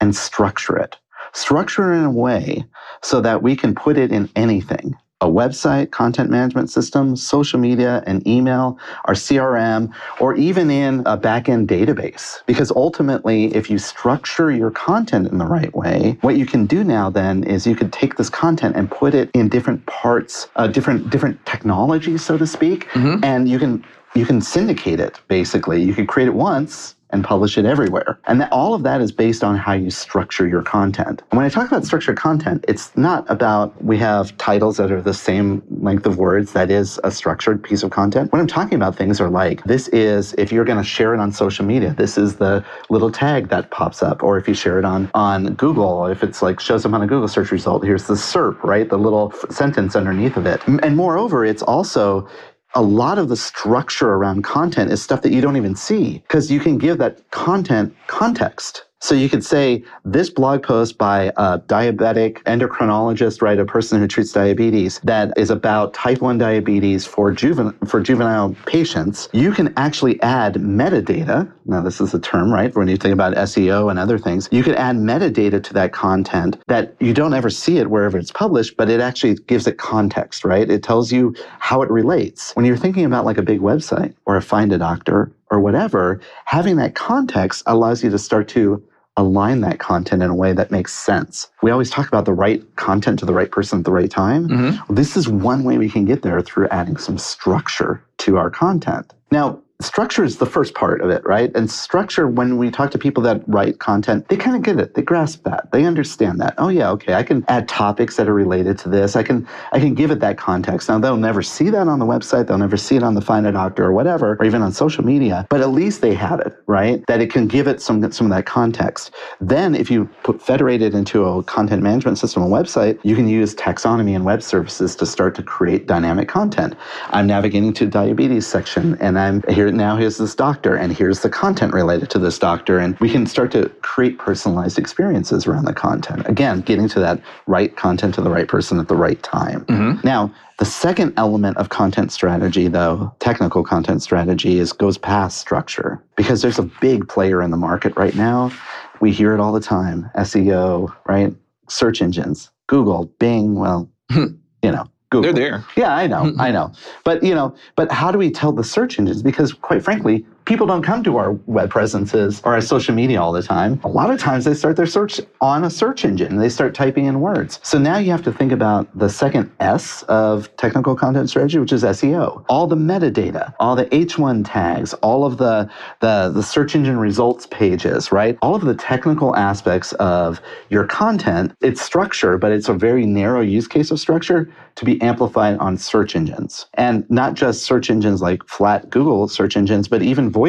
and 0.00 0.16
structure 0.16 0.76
it? 0.76 0.96
Structure 1.32 1.92
it 1.92 1.98
in 1.98 2.04
a 2.04 2.10
way 2.10 2.64
so 3.02 3.20
that 3.20 3.40
we 3.40 3.54
can 3.54 3.72
put 3.72 3.96
it 3.96 4.10
in 4.10 4.28
anything 4.34 4.96
a 5.22 5.26
website, 5.26 5.92
content 5.92 6.30
management 6.30 6.68
system, 6.68 7.14
social 7.14 7.60
media, 7.60 8.02
and 8.08 8.26
email, 8.26 8.76
our 9.04 9.14
CRM, 9.14 9.88
or 10.18 10.34
even 10.34 10.68
in 10.68 11.00
a 11.06 11.16
backend 11.16 11.68
database. 11.68 12.42
Because 12.46 12.72
ultimately, 12.72 13.54
if 13.54 13.70
you 13.70 13.78
structure 13.78 14.50
your 14.50 14.72
content 14.72 15.28
in 15.28 15.38
the 15.38 15.46
right 15.46 15.72
way, 15.76 16.18
what 16.22 16.36
you 16.36 16.44
can 16.44 16.66
do 16.66 16.82
now 16.82 17.08
then 17.08 17.44
is 17.44 17.68
you 17.68 17.76
could 17.76 17.92
take 17.92 18.16
this 18.16 18.28
content 18.28 18.74
and 18.74 18.90
put 18.90 19.14
it 19.14 19.30
in 19.32 19.48
different 19.48 19.86
parts, 19.86 20.48
uh, 20.56 20.66
different 20.66 21.08
different 21.08 21.38
technologies, 21.46 22.24
so 22.24 22.36
to 22.36 22.46
speak, 22.46 22.88
mm-hmm. 22.88 23.22
and 23.22 23.48
you 23.48 23.60
can 23.60 23.84
you 24.14 24.26
can 24.26 24.40
syndicate 24.40 25.00
it 25.00 25.20
basically. 25.28 25.82
You 25.82 25.94
can 25.94 26.06
create 26.06 26.28
it 26.28 26.34
once 26.34 26.94
and 27.12 27.22
publish 27.22 27.58
it 27.58 27.64
everywhere. 27.64 28.18
And 28.26 28.42
all 28.50 28.74
of 28.74 28.82
that 28.84 29.00
is 29.00 29.12
based 29.12 29.44
on 29.44 29.56
how 29.56 29.74
you 29.74 29.90
structure 29.90 30.48
your 30.48 30.62
content. 30.62 31.22
And 31.30 31.36
when 31.36 31.44
I 31.44 31.50
talk 31.50 31.66
about 31.68 31.84
structured 31.84 32.16
content, 32.16 32.64
it's 32.66 32.96
not 32.96 33.30
about 33.30 33.82
we 33.84 33.98
have 33.98 34.36
titles 34.38 34.78
that 34.78 34.90
are 34.90 35.02
the 35.02 35.14
same 35.14 35.62
length 35.70 36.06
of 36.06 36.16
words. 36.16 36.52
That 36.52 36.70
is 36.70 36.98
a 37.04 37.10
structured 37.10 37.62
piece 37.62 37.82
of 37.82 37.90
content. 37.90 38.32
What 38.32 38.40
I'm 38.40 38.46
talking 38.46 38.74
about 38.74 38.96
things 38.96 39.20
are 39.20 39.28
like 39.28 39.62
this 39.64 39.88
is 39.88 40.34
if 40.38 40.50
you're 40.50 40.64
going 40.64 40.78
to 40.78 40.84
share 40.84 41.14
it 41.14 41.20
on 41.20 41.32
social 41.32 41.66
media, 41.66 41.94
this 41.94 42.16
is 42.16 42.36
the 42.36 42.64
little 42.88 43.10
tag 43.10 43.48
that 43.48 43.70
pops 43.70 44.02
up. 44.02 44.22
Or 44.22 44.38
if 44.38 44.48
you 44.48 44.54
share 44.54 44.78
it 44.78 44.84
on 44.84 45.10
on 45.14 45.54
Google, 45.54 46.06
if 46.06 46.22
it's 46.22 46.40
like 46.40 46.60
shows 46.60 46.86
up 46.86 46.94
on 46.94 47.02
a 47.02 47.06
Google 47.06 47.28
search 47.28 47.50
result, 47.50 47.84
here's 47.84 48.06
the 48.06 48.14
SERP, 48.14 48.62
right? 48.62 48.88
The 48.88 48.98
little 48.98 49.32
sentence 49.50 49.94
underneath 49.94 50.36
of 50.38 50.46
it. 50.46 50.66
And 50.66 50.96
moreover, 50.96 51.44
it's 51.44 51.62
also 51.62 52.26
a 52.74 52.82
lot 52.82 53.18
of 53.18 53.28
the 53.28 53.36
structure 53.36 54.10
around 54.14 54.42
content 54.44 54.92
is 54.92 55.02
stuff 55.02 55.22
that 55.22 55.32
you 55.32 55.40
don't 55.40 55.56
even 55.56 55.76
see 55.76 56.18
because 56.18 56.50
you 56.50 56.60
can 56.60 56.78
give 56.78 56.98
that 56.98 57.30
content 57.30 57.94
context. 58.06 58.84
So 59.02 59.16
you 59.16 59.28
could 59.28 59.44
say 59.44 59.82
this 60.04 60.30
blog 60.30 60.62
post 60.62 60.96
by 60.96 61.32
a 61.36 61.58
diabetic 61.58 62.40
endocrinologist, 62.44 63.42
right, 63.42 63.58
a 63.58 63.64
person 63.64 63.98
who 63.98 64.06
treats 64.06 64.30
diabetes 64.30 65.00
that 65.02 65.32
is 65.36 65.50
about 65.50 65.92
type 65.92 66.20
1 66.20 66.38
diabetes 66.38 67.04
for, 67.04 67.32
juven- 67.32 67.74
for 67.88 68.00
juvenile 68.00 68.54
patients. 68.64 69.28
You 69.32 69.50
can 69.50 69.74
actually 69.76 70.22
add 70.22 70.54
metadata. 70.54 71.52
Now, 71.66 71.80
this 71.80 72.00
is 72.00 72.14
a 72.14 72.20
term, 72.20 72.52
right? 72.52 72.72
When 72.76 72.86
you 72.86 72.96
think 72.96 73.12
about 73.12 73.34
SEO 73.34 73.90
and 73.90 73.98
other 73.98 74.18
things, 74.18 74.48
you 74.52 74.62
can 74.62 74.76
add 74.76 74.94
metadata 74.94 75.60
to 75.60 75.74
that 75.74 75.92
content 75.92 76.58
that 76.68 76.94
you 77.00 77.12
don't 77.12 77.34
ever 77.34 77.50
see 77.50 77.78
it 77.78 77.90
wherever 77.90 78.16
it's 78.16 78.30
published, 78.30 78.76
but 78.76 78.88
it 78.88 79.00
actually 79.00 79.34
gives 79.34 79.66
it 79.66 79.78
context, 79.78 80.44
right? 80.44 80.70
It 80.70 80.84
tells 80.84 81.10
you 81.10 81.34
how 81.58 81.82
it 81.82 81.90
relates. 81.90 82.52
When 82.54 82.64
you're 82.64 82.76
thinking 82.76 83.04
about 83.04 83.24
like 83.24 83.38
a 83.38 83.42
big 83.42 83.58
website 83.58 84.14
or 84.26 84.36
a 84.36 84.42
find 84.42 84.72
a 84.72 84.78
doctor 84.78 85.32
or 85.50 85.58
whatever, 85.58 86.20
having 86.44 86.76
that 86.76 86.94
context 86.94 87.64
allows 87.66 88.04
you 88.04 88.10
to 88.10 88.18
start 88.18 88.46
to 88.50 88.80
align 89.16 89.60
that 89.60 89.78
content 89.78 90.22
in 90.22 90.30
a 90.30 90.34
way 90.34 90.52
that 90.52 90.70
makes 90.70 90.94
sense. 90.94 91.50
We 91.62 91.70
always 91.70 91.90
talk 91.90 92.08
about 92.08 92.24
the 92.24 92.32
right 92.32 92.62
content 92.76 93.18
to 93.18 93.26
the 93.26 93.34
right 93.34 93.50
person 93.50 93.80
at 93.80 93.84
the 93.84 93.92
right 93.92 94.10
time. 94.10 94.48
Mm-hmm. 94.48 94.94
This 94.94 95.16
is 95.16 95.28
one 95.28 95.64
way 95.64 95.78
we 95.78 95.90
can 95.90 96.04
get 96.04 96.22
there 96.22 96.40
through 96.40 96.68
adding 96.68 96.96
some 96.96 97.18
structure 97.18 98.02
to 98.18 98.38
our 98.38 98.50
content. 98.50 99.12
Now, 99.30 99.60
structure 99.84 100.24
is 100.24 100.38
the 100.38 100.46
first 100.46 100.74
part 100.74 101.00
of 101.00 101.10
it, 101.10 101.22
right? 101.24 101.50
And 101.54 101.70
structure, 101.70 102.28
when 102.28 102.56
we 102.58 102.70
talk 102.70 102.90
to 102.92 102.98
people 102.98 103.22
that 103.24 103.42
write 103.46 103.78
content, 103.78 104.28
they 104.28 104.36
kind 104.36 104.56
of 104.56 104.62
get 104.62 104.78
it. 104.78 104.94
They 104.94 105.02
grasp 105.02 105.44
that. 105.44 105.70
They 105.72 105.84
understand 105.84 106.40
that. 106.40 106.54
Oh 106.58 106.68
yeah, 106.68 106.90
okay, 106.90 107.14
I 107.14 107.22
can 107.22 107.44
add 107.48 107.68
topics 107.68 108.16
that 108.16 108.28
are 108.28 108.34
related 108.34 108.78
to 108.78 108.88
this. 108.88 109.16
I 109.16 109.22
can 109.22 109.46
I 109.72 109.80
can 109.80 109.94
give 109.94 110.10
it 110.10 110.20
that 110.20 110.38
context. 110.38 110.88
Now 110.88 110.98
they'll 110.98 111.16
never 111.16 111.42
see 111.42 111.70
that 111.70 111.88
on 111.88 111.98
the 111.98 112.06
website. 112.06 112.46
They'll 112.46 112.58
never 112.58 112.76
see 112.76 112.96
it 112.96 113.02
on 113.02 113.14
the 113.14 113.20
Find 113.20 113.46
a 113.46 113.52
Doctor 113.52 113.84
or 113.84 113.92
whatever, 113.92 114.36
or 114.38 114.44
even 114.44 114.62
on 114.62 114.72
social 114.72 115.04
media. 115.04 115.46
But 115.50 115.60
at 115.60 115.70
least 115.70 116.00
they 116.00 116.14
have 116.14 116.40
it, 116.40 116.54
right? 116.66 117.04
That 117.06 117.20
it 117.20 117.30
can 117.30 117.46
give 117.46 117.66
it 117.66 117.80
some 117.80 118.10
some 118.12 118.26
of 118.26 118.36
that 118.36 118.46
context. 118.46 119.14
Then 119.40 119.74
if 119.74 119.90
you 119.90 120.06
put 120.22 120.42
federate 120.42 120.82
it 120.82 120.94
into 120.94 121.24
a 121.24 121.42
content 121.42 121.82
management 121.82 122.18
system, 122.18 122.42
a 122.42 122.46
website, 122.46 122.98
you 123.02 123.16
can 123.16 123.28
use 123.28 123.54
taxonomy 123.54 124.14
and 124.14 124.24
web 124.24 124.42
services 124.42 124.94
to 124.96 125.06
start 125.06 125.34
to 125.36 125.42
create 125.42 125.86
dynamic 125.86 126.28
content. 126.28 126.74
I'm 127.10 127.26
navigating 127.26 127.72
to 127.74 127.86
diabetes 127.86 128.46
section 128.46 128.96
and 129.00 129.18
I'm 129.18 129.42
here 129.48 129.71
now 129.72 129.96
here's 129.96 130.18
this 130.18 130.34
doctor 130.34 130.74
and 130.76 130.92
here's 130.92 131.20
the 131.20 131.30
content 131.30 131.72
related 131.72 132.10
to 132.10 132.18
this 132.18 132.38
doctor. 132.38 132.78
And 132.78 132.98
we 133.00 133.10
can 133.10 133.26
start 133.26 133.50
to 133.52 133.68
create 133.82 134.18
personalized 134.18 134.78
experiences 134.78 135.46
around 135.46 135.64
the 135.64 135.74
content. 135.74 136.28
Again, 136.28 136.60
getting 136.60 136.88
to 136.90 137.00
that 137.00 137.20
right 137.46 137.74
content 137.76 138.14
to 138.14 138.20
the 138.20 138.30
right 138.30 138.48
person 138.48 138.78
at 138.78 138.88
the 138.88 138.96
right 138.96 139.22
time. 139.22 139.64
Mm-hmm. 139.66 140.06
Now, 140.06 140.32
the 140.58 140.64
second 140.64 141.14
element 141.16 141.56
of 141.56 141.70
content 141.70 142.12
strategy, 142.12 142.68
though, 142.68 143.14
technical 143.18 143.64
content 143.64 144.02
strategy, 144.02 144.58
is 144.58 144.72
goes 144.72 144.98
past 144.98 145.38
structure 145.38 146.02
because 146.16 146.42
there's 146.42 146.58
a 146.58 146.70
big 146.80 147.08
player 147.08 147.42
in 147.42 147.50
the 147.50 147.56
market 147.56 147.96
right 147.96 148.14
now. 148.14 148.52
We 149.00 149.10
hear 149.10 149.34
it 149.34 149.40
all 149.40 149.52
the 149.52 149.60
time 149.60 150.10
SEO, 150.16 150.94
right? 151.06 151.34
Search 151.68 152.00
engines, 152.00 152.50
Google, 152.68 153.06
Bing, 153.18 153.56
well, 153.56 153.90
you 154.10 154.38
know, 154.62 154.86
Google. 155.12 155.32
They're 155.32 155.50
there. 155.50 155.64
Yeah, 155.76 155.94
I 155.94 156.06
know, 156.06 156.32
I 156.38 156.50
know. 156.56 156.72
But 157.04 157.22
you 157.22 157.34
know, 157.34 157.54
but 157.76 157.92
how 157.92 158.10
do 158.10 158.18
we 158.18 158.30
tell 158.30 158.52
the 158.52 158.64
search 158.64 158.98
engines? 158.98 159.22
Because 159.22 159.52
quite 159.52 159.82
frankly, 159.82 160.24
people 160.52 160.66
don't 160.66 160.82
come 160.82 161.02
to 161.02 161.16
our 161.16 161.32
web 161.46 161.70
presences 161.70 162.42
or 162.44 162.52
our 162.52 162.60
social 162.60 162.94
media 162.94 163.18
all 163.18 163.32
the 163.32 163.42
time. 163.42 163.80
A 163.84 163.88
lot 163.88 164.10
of 164.10 164.20
times 164.20 164.44
they 164.44 164.52
start 164.52 164.76
their 164.76 164.84
search 164.84 165.18
on 165.40 165.64
a 165.64 165.70
search 165.70 166.04
engine 166.04 166.36
they 166.36 166.50
start 166.50 166.74
typing 166.74 167.06
in 167.06 167.22
words. 167.22 167.58
So 167.62 167.78
now 167.78 167.96
you 167.96 168.10
have 168.10 168.22
to 168.24 168.32
think 168.32 168.52
about 168.52 168.86
the 168.98 169.08
second 169.08 169.50
S 169.60 170.02
of 170.10 170.54
technical 170.58 170.94
content 170.94 171.30
strategy, 171.30 171.58
which 171.58 171.72
is 171.72 171.84
SEO. 171.84 172.44
All 172.50 172.66
the 172.66 172.76
metadata, 172.76 173.54
all 173.60 173.74
the 173.74 173.86
H1 173.86 174.44
tags, 174.46 174.92
all 174.94 175.24
of 175.24 175.38
the, 175.38 175.70
the, 176.00 176.30
the 176.34 176.42
search 176.42 176.74
engine 176.74 176.98
results 176.98 177.46
pages, 177.46 178.12
right? 178.12 178.36
All 178.42 178.54
of 178.54 178.62
the 178.62 178.74
technical 178.74 179.34
aspects 179.34 179.94
of 179.94 180.38
your 180.68 180.84
content, 180.84 181.54
it's 181.62 181.80
structure, 181.80 182.36
but 182.36 182.52
it's 182.52 182.68
a 182.68 182.74
very 182.74 183.06
narrow 183.06 183.40
use 183.40 183.66
case 183.66 183.90
of 183.90 183.98
structure 183.98 184.52
to 184.74 184.84
be 184.84 185.00
amplified 185.00 185.56
on 185.58 185.76
search 185.76 186.16
engines. 186.16 186.66
And 186.74 187.08
not 187.10 187.34
just 187.34 187.62
search 187.62 187.90
engines 187.90 188.22
like 188.22 188.42
flat 188.48 188.90
Google 188.90 189.28
search 189.28 189.56
engines, 189.56 189.88
but 189.88 190.02
even 190.02 190.30
voice 190.30 190.41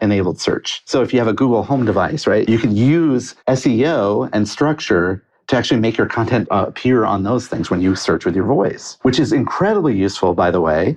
enabled 0.00 0.40
search. 0.40 0.82
So 0.84 1.02
if 1.02 1.12
you 1.12 1.18
have 1.18 1.28
a 1.28 1.32
Google 1.32 1.62
Home 1.62 1.84
device, 1.84 2.26
right, 2.26 2.48
you 2.48 2.58
can 2.58 2.76
use 2.76 3.34
SEO 3.48 4.28
and 4.32 4.48
structure 4.48 5.22
to 5.48 5.56
actually 5.56 5.80
make 5.80 5.96
your 5.96 6.08
content 6.08 6.48
uh, 6.50 6.64
appear 6.68 7.04
on 7.04 7.22
those 7.22 7.46
things 7.46 7.70
when 7.70 7.80
you 7.80 7.94
search 7.94 8.24
with 8.24 8.34
your 8.34 8.46
voice, 8.46 8.98
which 9.02 9.20
is 9.20 9.32
incredibly 9.32 9.96
useful, 9.96 10.34
by 10.34 10.50
the 10.50 10.60
way. 10.60 10.96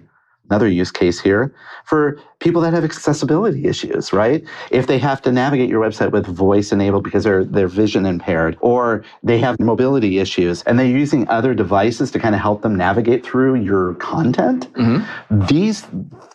Another 0.49 0.67
use 0.67 0.91
case 0.91 1.19
here 1.19 1.53
for 1.85 2.19
people 2.39 2.61
that 2.61 2.73
have 2.73 2.83
accessibility 2.83 3.65
issues, 3.65 4.13
right? 4.13 4.43
If 4.71 4.87
they 4.87 4.97
have 4.99 5.21
to 5.23 5.31
navigate 5.31 5.69
your 5.69 5.81
website 5.81 6.11
with 6.11 6.25
voice 6.25 6.71
enabled 6.71 7.03
because 7.03 7.23
they're 7.23 7.43
they're 7.43 7.67
vision 7.67 8.05
impaired 8.05 8.57
or 8.61 9.03
they 9.23 9.37
have 9.39 9.59
mobility 9.59 10.19
issues 10.19 10.63
and 10.63 10.79
they're 10.79 10.85
using 10.85 11.27
other 11.29 11.53
devices 11.53 12.11
to 12.11 12.19
kind 12.19 12.35
of 12.35 12.41
help 12.41 12.61
them 12.61 12.75
navigate 12.75 13.25
through 13.25 13.55
your 13.55 13.95
content, 13.95 14.71
mm-hmm. 14.73 15.45
these 15.47 15.85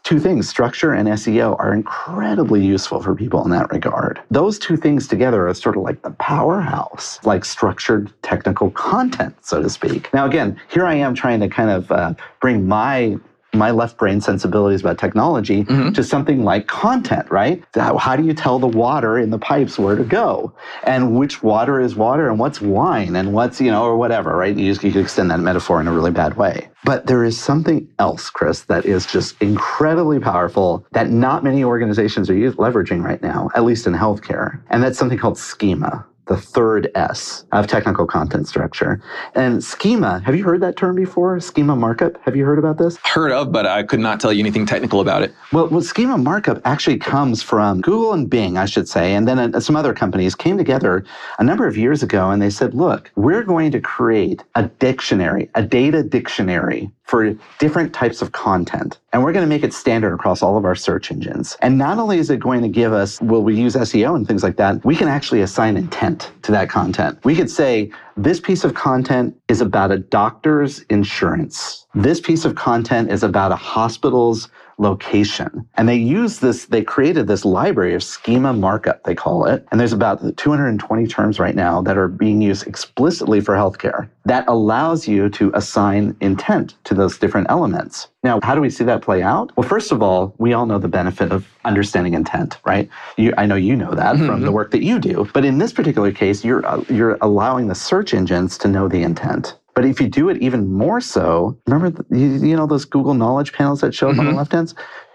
two 0.04 0.20
things, 0.20 0.48
structure 0.48 0.92
and 0.92 1.08
SEO, 1.08 1.58
are 1.58 1.72
incredibly 1.72 2.64
useful 2.64 3.02
for 3.02 3.14
people 3.14 3.42
in 3.42 3.50
that 3.50 3.70
regard. 3.72 4.20
Those 4.30 4.58
two 4.58 4.76
things 4.76 5.08
together 5.08 5.48
are 5.48 5.54
sort 5.54 5.76
of 5.76 5.82
like 5.82 6.02
the 6.02 6.10
powerhouse, 6.10 7.18
like 7.24 7.44
structured 7.44 8.12
technical 8.22 8.70
content, 8.70 9.34
so 9.44 9.62
to 9.62 9.70
speak. 9.70 10.12
Now, 10.12 10.26
again, 10.26 10.60
here 10.68 10.86
I 10.86 10.94
am 10.94 11.14
trying 11.14 11.40
to 11.40 11.48
kind 11.48 11.70
of 11.70 11.90
uh, 11.90 12.14
bring 12.40 12.68
my 12.68 13.18
my 13.54 13.70
left 13.70 13.96
brain 13.96 14.20
sensibilities 14.20 14.80
about 14.80 14.98
technology 14.98 15.64
mm-hmm. 15.64 15.92
to 15.92 16.04
something 16.04 16.44
like 16.44 16.66
content, 16.66 17.30
right? 17.30 17.64
How, 17.74 17.96
how, 17.96 18.16
do 18.16 18.24
you 18.24 18.34
tell 18.34 18.58
the 18.58 18.66
water 18.66 19.18
in 19.18 19.30
the 19.30 19.38
pipes 19.38 19.78
where 19.78 19.96
to 19.96 20.04
go? 20.04 20.54
And 20.84 21.16
which 21.18 21.42
water 21.42 21.80
is 21.80 21.94
water 21.94 22.28
and 22.28 22.38
what's 22.38 22.60
wine 22.60 23.16
and 23.16 23.32
what's, 23.32 23.60
you 23.60 23.70
know, 23.70 23.84
or 23.84 23.96
whatever, 23.96 24.36
right? 24.36 24.56
You, 24.56 24.72
just, 24.72 24.84
you 24.84 24.92
could 24.92 25.02
extend 25.02 25.30
that 25.30 25.40
metaphor 25.40 25.80
in 25.80 25.88
a 25.88 25.92
really 25.92 26.10
bad 26.10 26.36
way. 26.36 26.68
But 26.84 27.06
there 27.06 27.24
is 27.24 27.40
something 27.40 27.88
else, 27.98 28.28
Chris, 28.28 28.62
that 28.64 28.84
is 28.84 29.06
just 29.06 29.40
incredibly 29.40 30.20
powerful 30.20 30.86
that 30.92 31.10
not 31.10 31.42
many 31.42 31.64
organizations 31.64 32.28
are 32.28 32.34
leveraging 32.34 33.02
right 33.02 33.22
now, 33.22 33.48
at 33.54 33.64
least 33.64 33.86
in 33.86 33.94
healthcare. 33.94 34.60
And 34.70 34.82
that's 34.82 34.98
something 34.98 35.18
called 35.18 35.38
schema 35.38 36.06
the 36.26 36.36
third 36.36 36.90
S 36.94 37.44
of 37.52 37.66
technical 37.66 38.06
content 38.06 38.48
structure. 38.48 39.00
And 39.34 39.62
schema, 39.62 40.20
have 40.24 40.36
you 40.36 40.44
heard 40.44 40.60
that 40.62 40.76
term 40.76 40.96
before? 40.96 41.38
Schema 41.40 41.76
markup. 41.76 42.16
Have 42.22 42.36
you 42.36 42.44
heard 42.44 42.58
about 42.58 42.78
this? 42.78 42.96
Heard 43.04 43.32
of, 43.32 43.52
but 43.52 43.66
I 43.66 43.82
could 43.82 44.00
not 44.00 44.20
tell 44.20 44.32
you 44.32 44.40
anything 44.40 44.66
technical 44.66 45.00
about 45.00 45.22
it. 45.22 45.34
Well, 45.52 45.68
well 45.68 45.82
schema 45.82 46.16
markup 46.16 46.60
actually 46.64 46.98
comes 46.98 47.42
from 47.42 47.80
Google 47.80 48.12
and 48.12 48.28
Bing, 48.28 48.56
I 48.56 48.64
should 48.64 48.88
say, 48.88 49.14
and 49.14 49.28
then 49.28 49.38
uh, 49.54 49.60
some 49.60 49.76
other 49.76 49.92
companies 49.92 50.34
came 50.34 50.56
together 50.56 51.04
a 51.38 51.44
number 51.44 51.66
of 51.66 51.76
years 51.76 52.02
ago 52.02 52.30
and 52.30 52.40
they 52.40 52.50
said, 52.50 52.74
look, 52.74 53.10
we're 53.16 53.42
going 53.42 53.70
to 53.72 53.80
create 53.80 54.42
a 54.54 54.64
dictionary, 54.64 55.50
a 55.54 55.62
data 55.62 56.02
dictionary 56.02 56.90
for 57.04 57.34
different 57.58 57.92
types 57.92 58.22
of 58.22 58.32
content. 58.32 58.98
And 59.12 59.22
we're 59.22 59.32
going 59.32 59.44
to 59.44 59.48
make 59.48 59.62
it 59.62 59.72
standard 59.72 60.12
across 60.12 60.42
all 60.42 60.56
of 60.56 60.64
our 60.64 60.74
search 60.74 61.10
engines. 61.10 61.56
And 61.60 61.78
not 61.78 61.98
only 61.98 62.18
is 62.18 62.30
it 62.30 62.40
going 62.40 62.62
to 62.62 62.68
give 62.68 62.92
us, 62.92 63.20
will 63.20 63.42
we 63.42 63.54
use 63.54 63.74
SEO 63.74 64.16
and 64.16 64.26
things 64.26 64.42
like 64.42 64.56
that, 64.56 64.84
we 64.84 64.96
can 64.96 65.06
actually 65.06 65.42
assign 65.42 65.76
intent 65.76 66.32
to 66.42 66.52
that 66.52 66.70
content. 66.70 67.18
We 67.24 67.36
could 67.36 67.50
say, 67.50 67.92
this 68.16 68.40
piece 68.40 68.64
of 68.64 68.74
content 68.74 69.36
is 69.48 69.60
about 69.60 69.90
a 69.90 69.98
doctor's 69.98 70.80
insurance. 70.90 71.86
This 71.94 72.20
piece 72.20 72.44
of 72.44 72.54
content 72.54 73.10
is 73.10 73.22
about 73.22 73.52
a 73.52 73.56
hospital's 73.56 74.48
location. 74.78 75.66
And 75.76 75.88
they 75.88 75.96
use 75.96 76.40
this, 76.40 76.66
they 76.66 76.82
created 76.82 77.26
this 77.26 77.44
library 77.44 77.94
of 77.94 78.02
schema 78.02 78.52
markup, 78.52 79.04
they 79.04 79.14
call 79.14 79.46
it. 79.46 79.66
And 79.70 79.80
there's 79.80 79.92
about 79.92 80.36
220 80.36 81.06
terms 81.06 81.38
right 81.38 81.54
now 81.54 81.82
that 81.82 81.96
are 81.96 82.08
being 82.08 82.40
used 82.40 82.66
explicitly 82.66 83.40
for 83.40 83.54
healthcare 83.54 84.08
that 84.26 84.44
allows 84.48 85.06
you 85.06 85.28
to 85.28 85.50
assign 85.54 86.16
intent 86.20 86.74
to 86.84 86.94
those 86.94 87.18
different 87.18 87.46
elements. 87.50 88.08
Now, 88.22 88.40
how 88.42 88.54
do 88.54 88.60
we 88.60 88.70
see 88.70 88.84
that 88.84 89.02
play 89.02 89.22
out? 89.22 89.54
Well, 89.56 89.68
first 89.68 89.92
of 89.92 90.02
all, 90.02 90.34
we 90.38 90.54
all 90.54 90.64
know 90.64 90.78
the 90.78 90.88
benefit 90.88 91.30
of 91.30 91.46
understanding 91.64 92.14
intent, 92.14 92.58
right? 92.64 92.88
You, 93.18 93.34
I 93.36 93.44
know 93.44 93.56
you 93.56 93.76
know 93.76 93.92
that 93.92 94.16
mm-hmm. 94.16 94.26
from 94.26 94.40
the 94.40 94.52
work 94.52 94.70
that 94.70 94.82
you 94.82 94.98
do. 94.98 95.28
But 95.34 95.44
in 95.44 95.58
this 95.58 95.72
particular 95.72 96.10
case, 96.10 96.44
you're, 96.44 96.64
uh, 96.66 96.82
you're 96.88 97.18
allowing 97.20 97.68
the 97.68 97.74
search 97.74 98.14
engines 98.14 98.56
to 98.58 98.68
know 98.68 98.88
the 98.88 99.02
intent. 99.02 99.56
But 99.74 99.84
if 99.84 100.00
you 100.00 100.08
do 100.08 100.28
it 100.28 100.40
even 100.40 100.72
more 100.72 101.00
so, 101.00 101.58
remember, 101.66 101.90
the, 101.90 102.16
you, 102.16 102.28
you, 102.48 102.56
know, 102.56 102.66
those 102.66 102.84
Google 102.84 103.14
knowledge 103.14 103.52
panels 103.52 103.80
that 103.80 103.94
show 103.94 104.08
up 104.08 104.12
mm-hmm. 104.12 104.20
on 104.20 104.26
the 104.26 104.30
mm-hmm. 104.30 104.38
left 104.38 104.52
hand? 104.52 104.74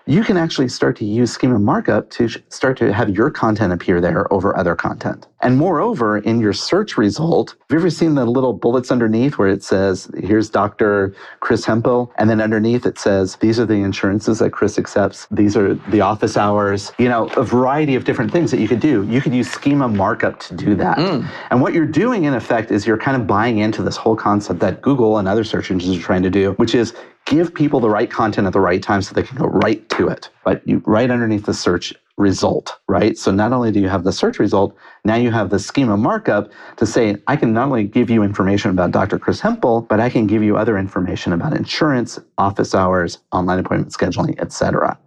You 0.10 0.24
can 0.24 0.38
actually 0.38 0.70
start 0.70 0.98
to 0.98 1.06
use 1.06 1.32
schema 1.32 1.60
markup 1.60 2.10
to 2.12 2.28
start 2.50 2.78
to 2.80 2.92
have 2.92 3.12
your 3.12 3.30
content 3.30 3.72
appear 3.72 4.02
there 4.02 4.32
over 4.34 4.58
other 4.58 4.76
content. 4.76 5.28
And 5.42 5.56
moreover, 5.56 6.18
in 6.18 6.42
your 6.42 6.52
search 6.52 6.98
result, 6.98 7.52
have 7.52 7.58
you 7.70 7.78
ever 7.78 7.92
seen 7.92 8.16
the 8.16 8.26
little 8.26 8.54
bullets 8.54 8.92
underneath 8.92 9.38
where 9.38 9.50
it 9.50 9.64
says, 9.64 10.10
here's 10.18 10.50
Dr. 10.50 11.16
Chris 11.42 11.64
Hemphill, 11.64 12.12
and 12.18 12.28
then 12.28 12.42
underneath 12.42 12.88
it 12.88 12.98
says, 12.98 13.36
these 13.36 13.60
are 13.60 13.68
the 13.68 13.76
insurances 13.76 14.40
that 14.40 14.50
Chris 14.50 14.80
accepts, 14.80 15.28
these 15.30 15.56
are 15.56 15.76
the 15.76 16.02
office 16.02 16.38
hours, 16.38 16.92
you 16.98 17.08
know, 17.08 17.28
a 17.38 17.44
variety 17.44 17.94
of 17.94 18.04
different 18.04 18.32
things 18.32 18.50
that 18.50 18.60
you 18.60 18.68
could 18.68 18.80
do. 18.80 19.06
You 19.08 19.22
could 19.22 19.36
use 19.36 19.50
schema 19.52 19.88
markup 19.88 20.40
to 20.40 20.56
do 20.56 20.74
that. 20.74 20.98
Mm. 20.98 21.30
And 21.52 21.62
what 21.62 21.74
you're 21.74 21.86
doing 21.86 22.24
in 22.24 22.34
effect 22.34 22.72
is 22.72 22.88
you're 22.88 22.98
kind 22.98 23.16
of 23.16 23.28
buying 23.28 23.60
into 23.60 23.84
this 23.84 23.96
whole 23.96 24.16
concept 24.16 24.60
that 24.62 24.82
Google 24.82 25.20
and 25.20 25.28
other 25.28 25.44
search 25.44 25.70
engines 25.70 25.96
are 25.98 26.02
trying 26.02 26.24
to 26.24 26.32
do, 26.32 26.54
which 26.54 26.74
is 26.74 26.96
give 27.30 27.54
people 27.54 27.80
the 27.80 27.90
right 27.90 28.10
content 28.10 28.48
at 28.48 28.54
the 28.54 28.60
right 28.60 28.82
time 28.82 29.02
so 29.02 29.14
they 29.14 29.24
can 29.24 29.38
go 29.38 29.46
right 29.46 29.88
to 29.90 30.08
it. 30.08 30.30
But 30.44 30.68
you 30.68 30.82
right 30.86 31.10
underneath 31.10 31.46
the 31.46 31.54
search 31.54 31.94
result, 32.18 32.78
right? 32.88 33.18
So 33.18 33.32
not 33.32 33.54
only 33.54 33.72
do 33.72 33.80
you 33.80 33.88
have 33.88 34.04
the 34.04 34.12
search 34.12 34.40
result, 34.40 34.76
now 35.06 35.16
you 35.16 35.32
have 35.32 35.52
the 35.52 35.60
schema 35.60 35.96
markup 35.96 36.52
to 36.78 36.86
say, 36.86 37.16
I 37.28 37.36
can 37.36 37.54
not 37.54 37.68
only 37.68 37.86
give 37.86 38.10
you 38.10 38.24
information 38.24 38.72
about 38.72 38.92
Dr. 38.92 39.20
Chris 39.20 39.40
Hemphill, 39.40 39.82
but 39.82 40.00
I 40.00 40.10
can 40.10 40.28
give 40.28 40.44
you 40.44 40.58
other 40.58 40.78
information 40.78 41.32
about 41.32 41.56
insurance, 41.56 42.20
office 42.38 42.76
hours, 42.76 43.20
online 43.32 43.60
appointment 43.60 43.94
scheduling, 43.94 44.38
etc. 44.42 44.98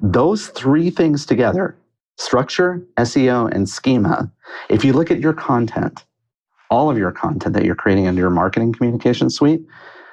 Those 0.00 0.48
three 0.48 0.90
things 0.90 1.26
together, 1.26 1.76
structure, 2.18 2.82
SEO, 2.98 3.50
and 3.50 3.68
schema, 3.68 4.30
if 4.68 4.84
you 4.84 4.92
look 4.92 5.10
at 5.10 5.20
your 5.20 5.32
content, 5.32 6.04
all 6.70 6.90
of 6.90 6.98
your 6.98 7.12
content 7.12 7.54
that 7.54 7.64
you're 7.64 7.74
creating 7.74 8.04
in 8.04 8.16
your 8.16 8.30
marketing 8.30 8.72
communication 8.72 9.30
suite, 9.30 9.62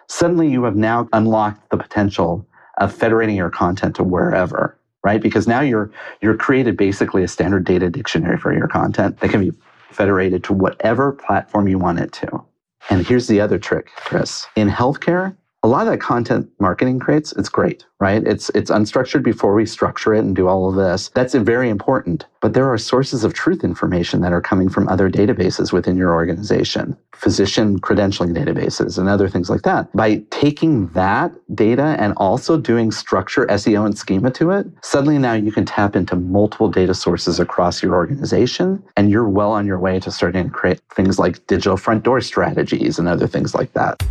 suddenly 0.09 0.49
you 0.49 0.63
have 0.63 0.75
now 0.75 1.07
unlocked 1.13 1.69
the 1.69 1.77
potential 1.77 2.45
of 2.79 2.93
federating 2.93 3.35
your 3.35 3.49
content 3.49 3.95
to 3.95 4.03
wherever 4.03 4.79
right? 5.03 5.21
Because 5.21 5.47
now 5.47 5.61
you're 5.61 5.91
you're 6.21 6.35
created 6.35 6.77
basically 6.77 7.23
a 7.23 7.27
standard 7.27 7.65
data 7.65 7.89
dictionary 7.89 8.37
for 8.37 8.53
your 8.53 8.67
content 8.67 9.19
that 9.19 9.29
can 9.29 9.41
be 9.41 9.57
federated 9.91 10.43
to 10.45 10.53
whatever 10.53 11.11
platform 11.11 11.67
you 11.67 11.79
want 11.79 11.99
it 11.99 12.11
to. 12.13 12.43
And 12.89 13.05
here's 13.05 13.27
the 13.27 13.41
other 13.41 13.57
trick, 13.57 13.89
Chris. 13.95 14.47
In 14.55 14.69
healthcare, 14.69 15.35
a 15.61 15.67
lot 15.67 15.85
of 15.85 15.91
that 15.91 15.99
content 15.99 16.49
marketing 16.59 16.99
creates, 16.99 17.33
it's 17.33 17.49
great, 17.49 17.85
right? 17.99 18.25
It's 18.25 18.49
it's 18.51 18.71
unstructured 18.71 19.23
before 19.23 19.53
we 19.53 19.65
structure 19.65 20.13
it 20.13 20.19
and 20.19 20.33
do 20.33 20.47
all 20.47 20.69
of 20.69 20.75
this. 20.75 21.09
That's 21.09 21.33
very 21.33 21.69
important. 21.69 22.25
But 22.39 22.53
there 22.53 22.71
are 22.71 22.77
sources 22.77 23.25
of 23.25 23.33
truth 23.33 23.65
information 23.65 24.21
that 24.21 24.31
are 24.31 24.39
coming 24.39 24.69
from 24.69 24.87
other 24.87 25.09
databases 25.09 25.73
within 25.73 25.97
your 25.97 26.13
organization, 26.13 26.95
physician 27.13 27.77
credentialing 27.81 28.33
databases 28.33 28.97
and 28.97 29.09
other 29.09 29.27
things 29.27 29.49
like 29.49 29.63
that. 29.63 29.91
By 29.93 30.23
taking 30.29 30.87
that 30.89 31.33
data 31.53 31.97
and 31.99 32.13
also 32.15 32.57
doing 32.57 32.93
structure, 32.93 33.45
SEO, 33.47 33.85
and 33.85 33.97
schema 33.97 34.31
to 34.31 34.51
it, 34.51 34.65
suddenly 34.81 35.17
now 35.17 35.33
you 35.33 35.51
can 35.51 35.65
tap 35.65 35.93
into 35.93 36.15
multiple 36.15 36.69
data 36.69 36.93
sources 36.93 37.37
across 37.37 37.83
your 37.83 37.95
organization 37.95 38.81
and 38.95 39.11
you're 39.11 39.27
well 39.27 39.51
on 39.51 39.67
your 39.67 39.79
way 39.79 39.99
to 39.99 40.09
starting 40.09 40.45
to 40.45 40.49
create 40.49 40.79
things 40.95 41.19
like 41.19 41.45
digital 41.47 41.75
front 41.75 42.03
door 42.03 42.21
strategies 42.21 42.97
and 42.97 43.09
other 43.09 43.27
things 43.27 43.53
like 43.53 43.73
that. 43.73 44.01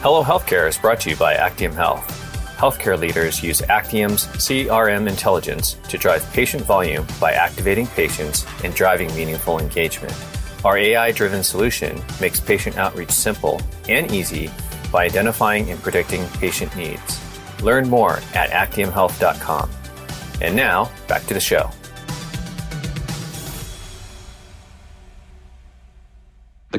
Hello 0.00 0.22
Healthcare 0.22 0.68
is 0.68 0.78
brought 0.78 1.00
to 1.00 1.10
you 1.10 1.16
by 1.16 1.34
Actium 1.34 1.72
Health. 1.72 2.06
Healthcare 2.56 2.96
leaders 2.96 3.42
use 3.42 3.62
Actium's 3.62 4.28
CRM 4.28 5.08
intelligence 5.08 5.74
to 5.88 5.98
drive 5.98 6.32
patient 6.32 6.62
volume 6.62 7.04
by 7.20 7.32
activating 7.32 7.88
patients 7.88 8.46
and 8.62 8.72
driving 8.76 9.12
meaningful 9.16 9.58
engagement. 9.58 10.14
Our 10.64 10.78
AI 10.78 11.10
driven 11.10 11.42
solution 11.42 12.00
makes 12.20 12.38
patient 12.38 12.78
outreach 12.78 13.10
simple 13.10 13.60
and 13.88 14.12
easy 14.12 14.52
by 14.92 15.06
identifying 15.06 15.68
and 15.72 15.82
predicting 15.82 16.24
patient 16.38 16.76
needs. 16.76 17.20
Learn 17.60 17.88
more 17.88 18.20
at 18.34 18.50
actiumhealth.com. 18.50 19.68
And 20.40 20.54
now, 20.54 20.92
back 21.08 21.26
to 21.26 21.34
the 21.34 21.40
show. 21.40 21.72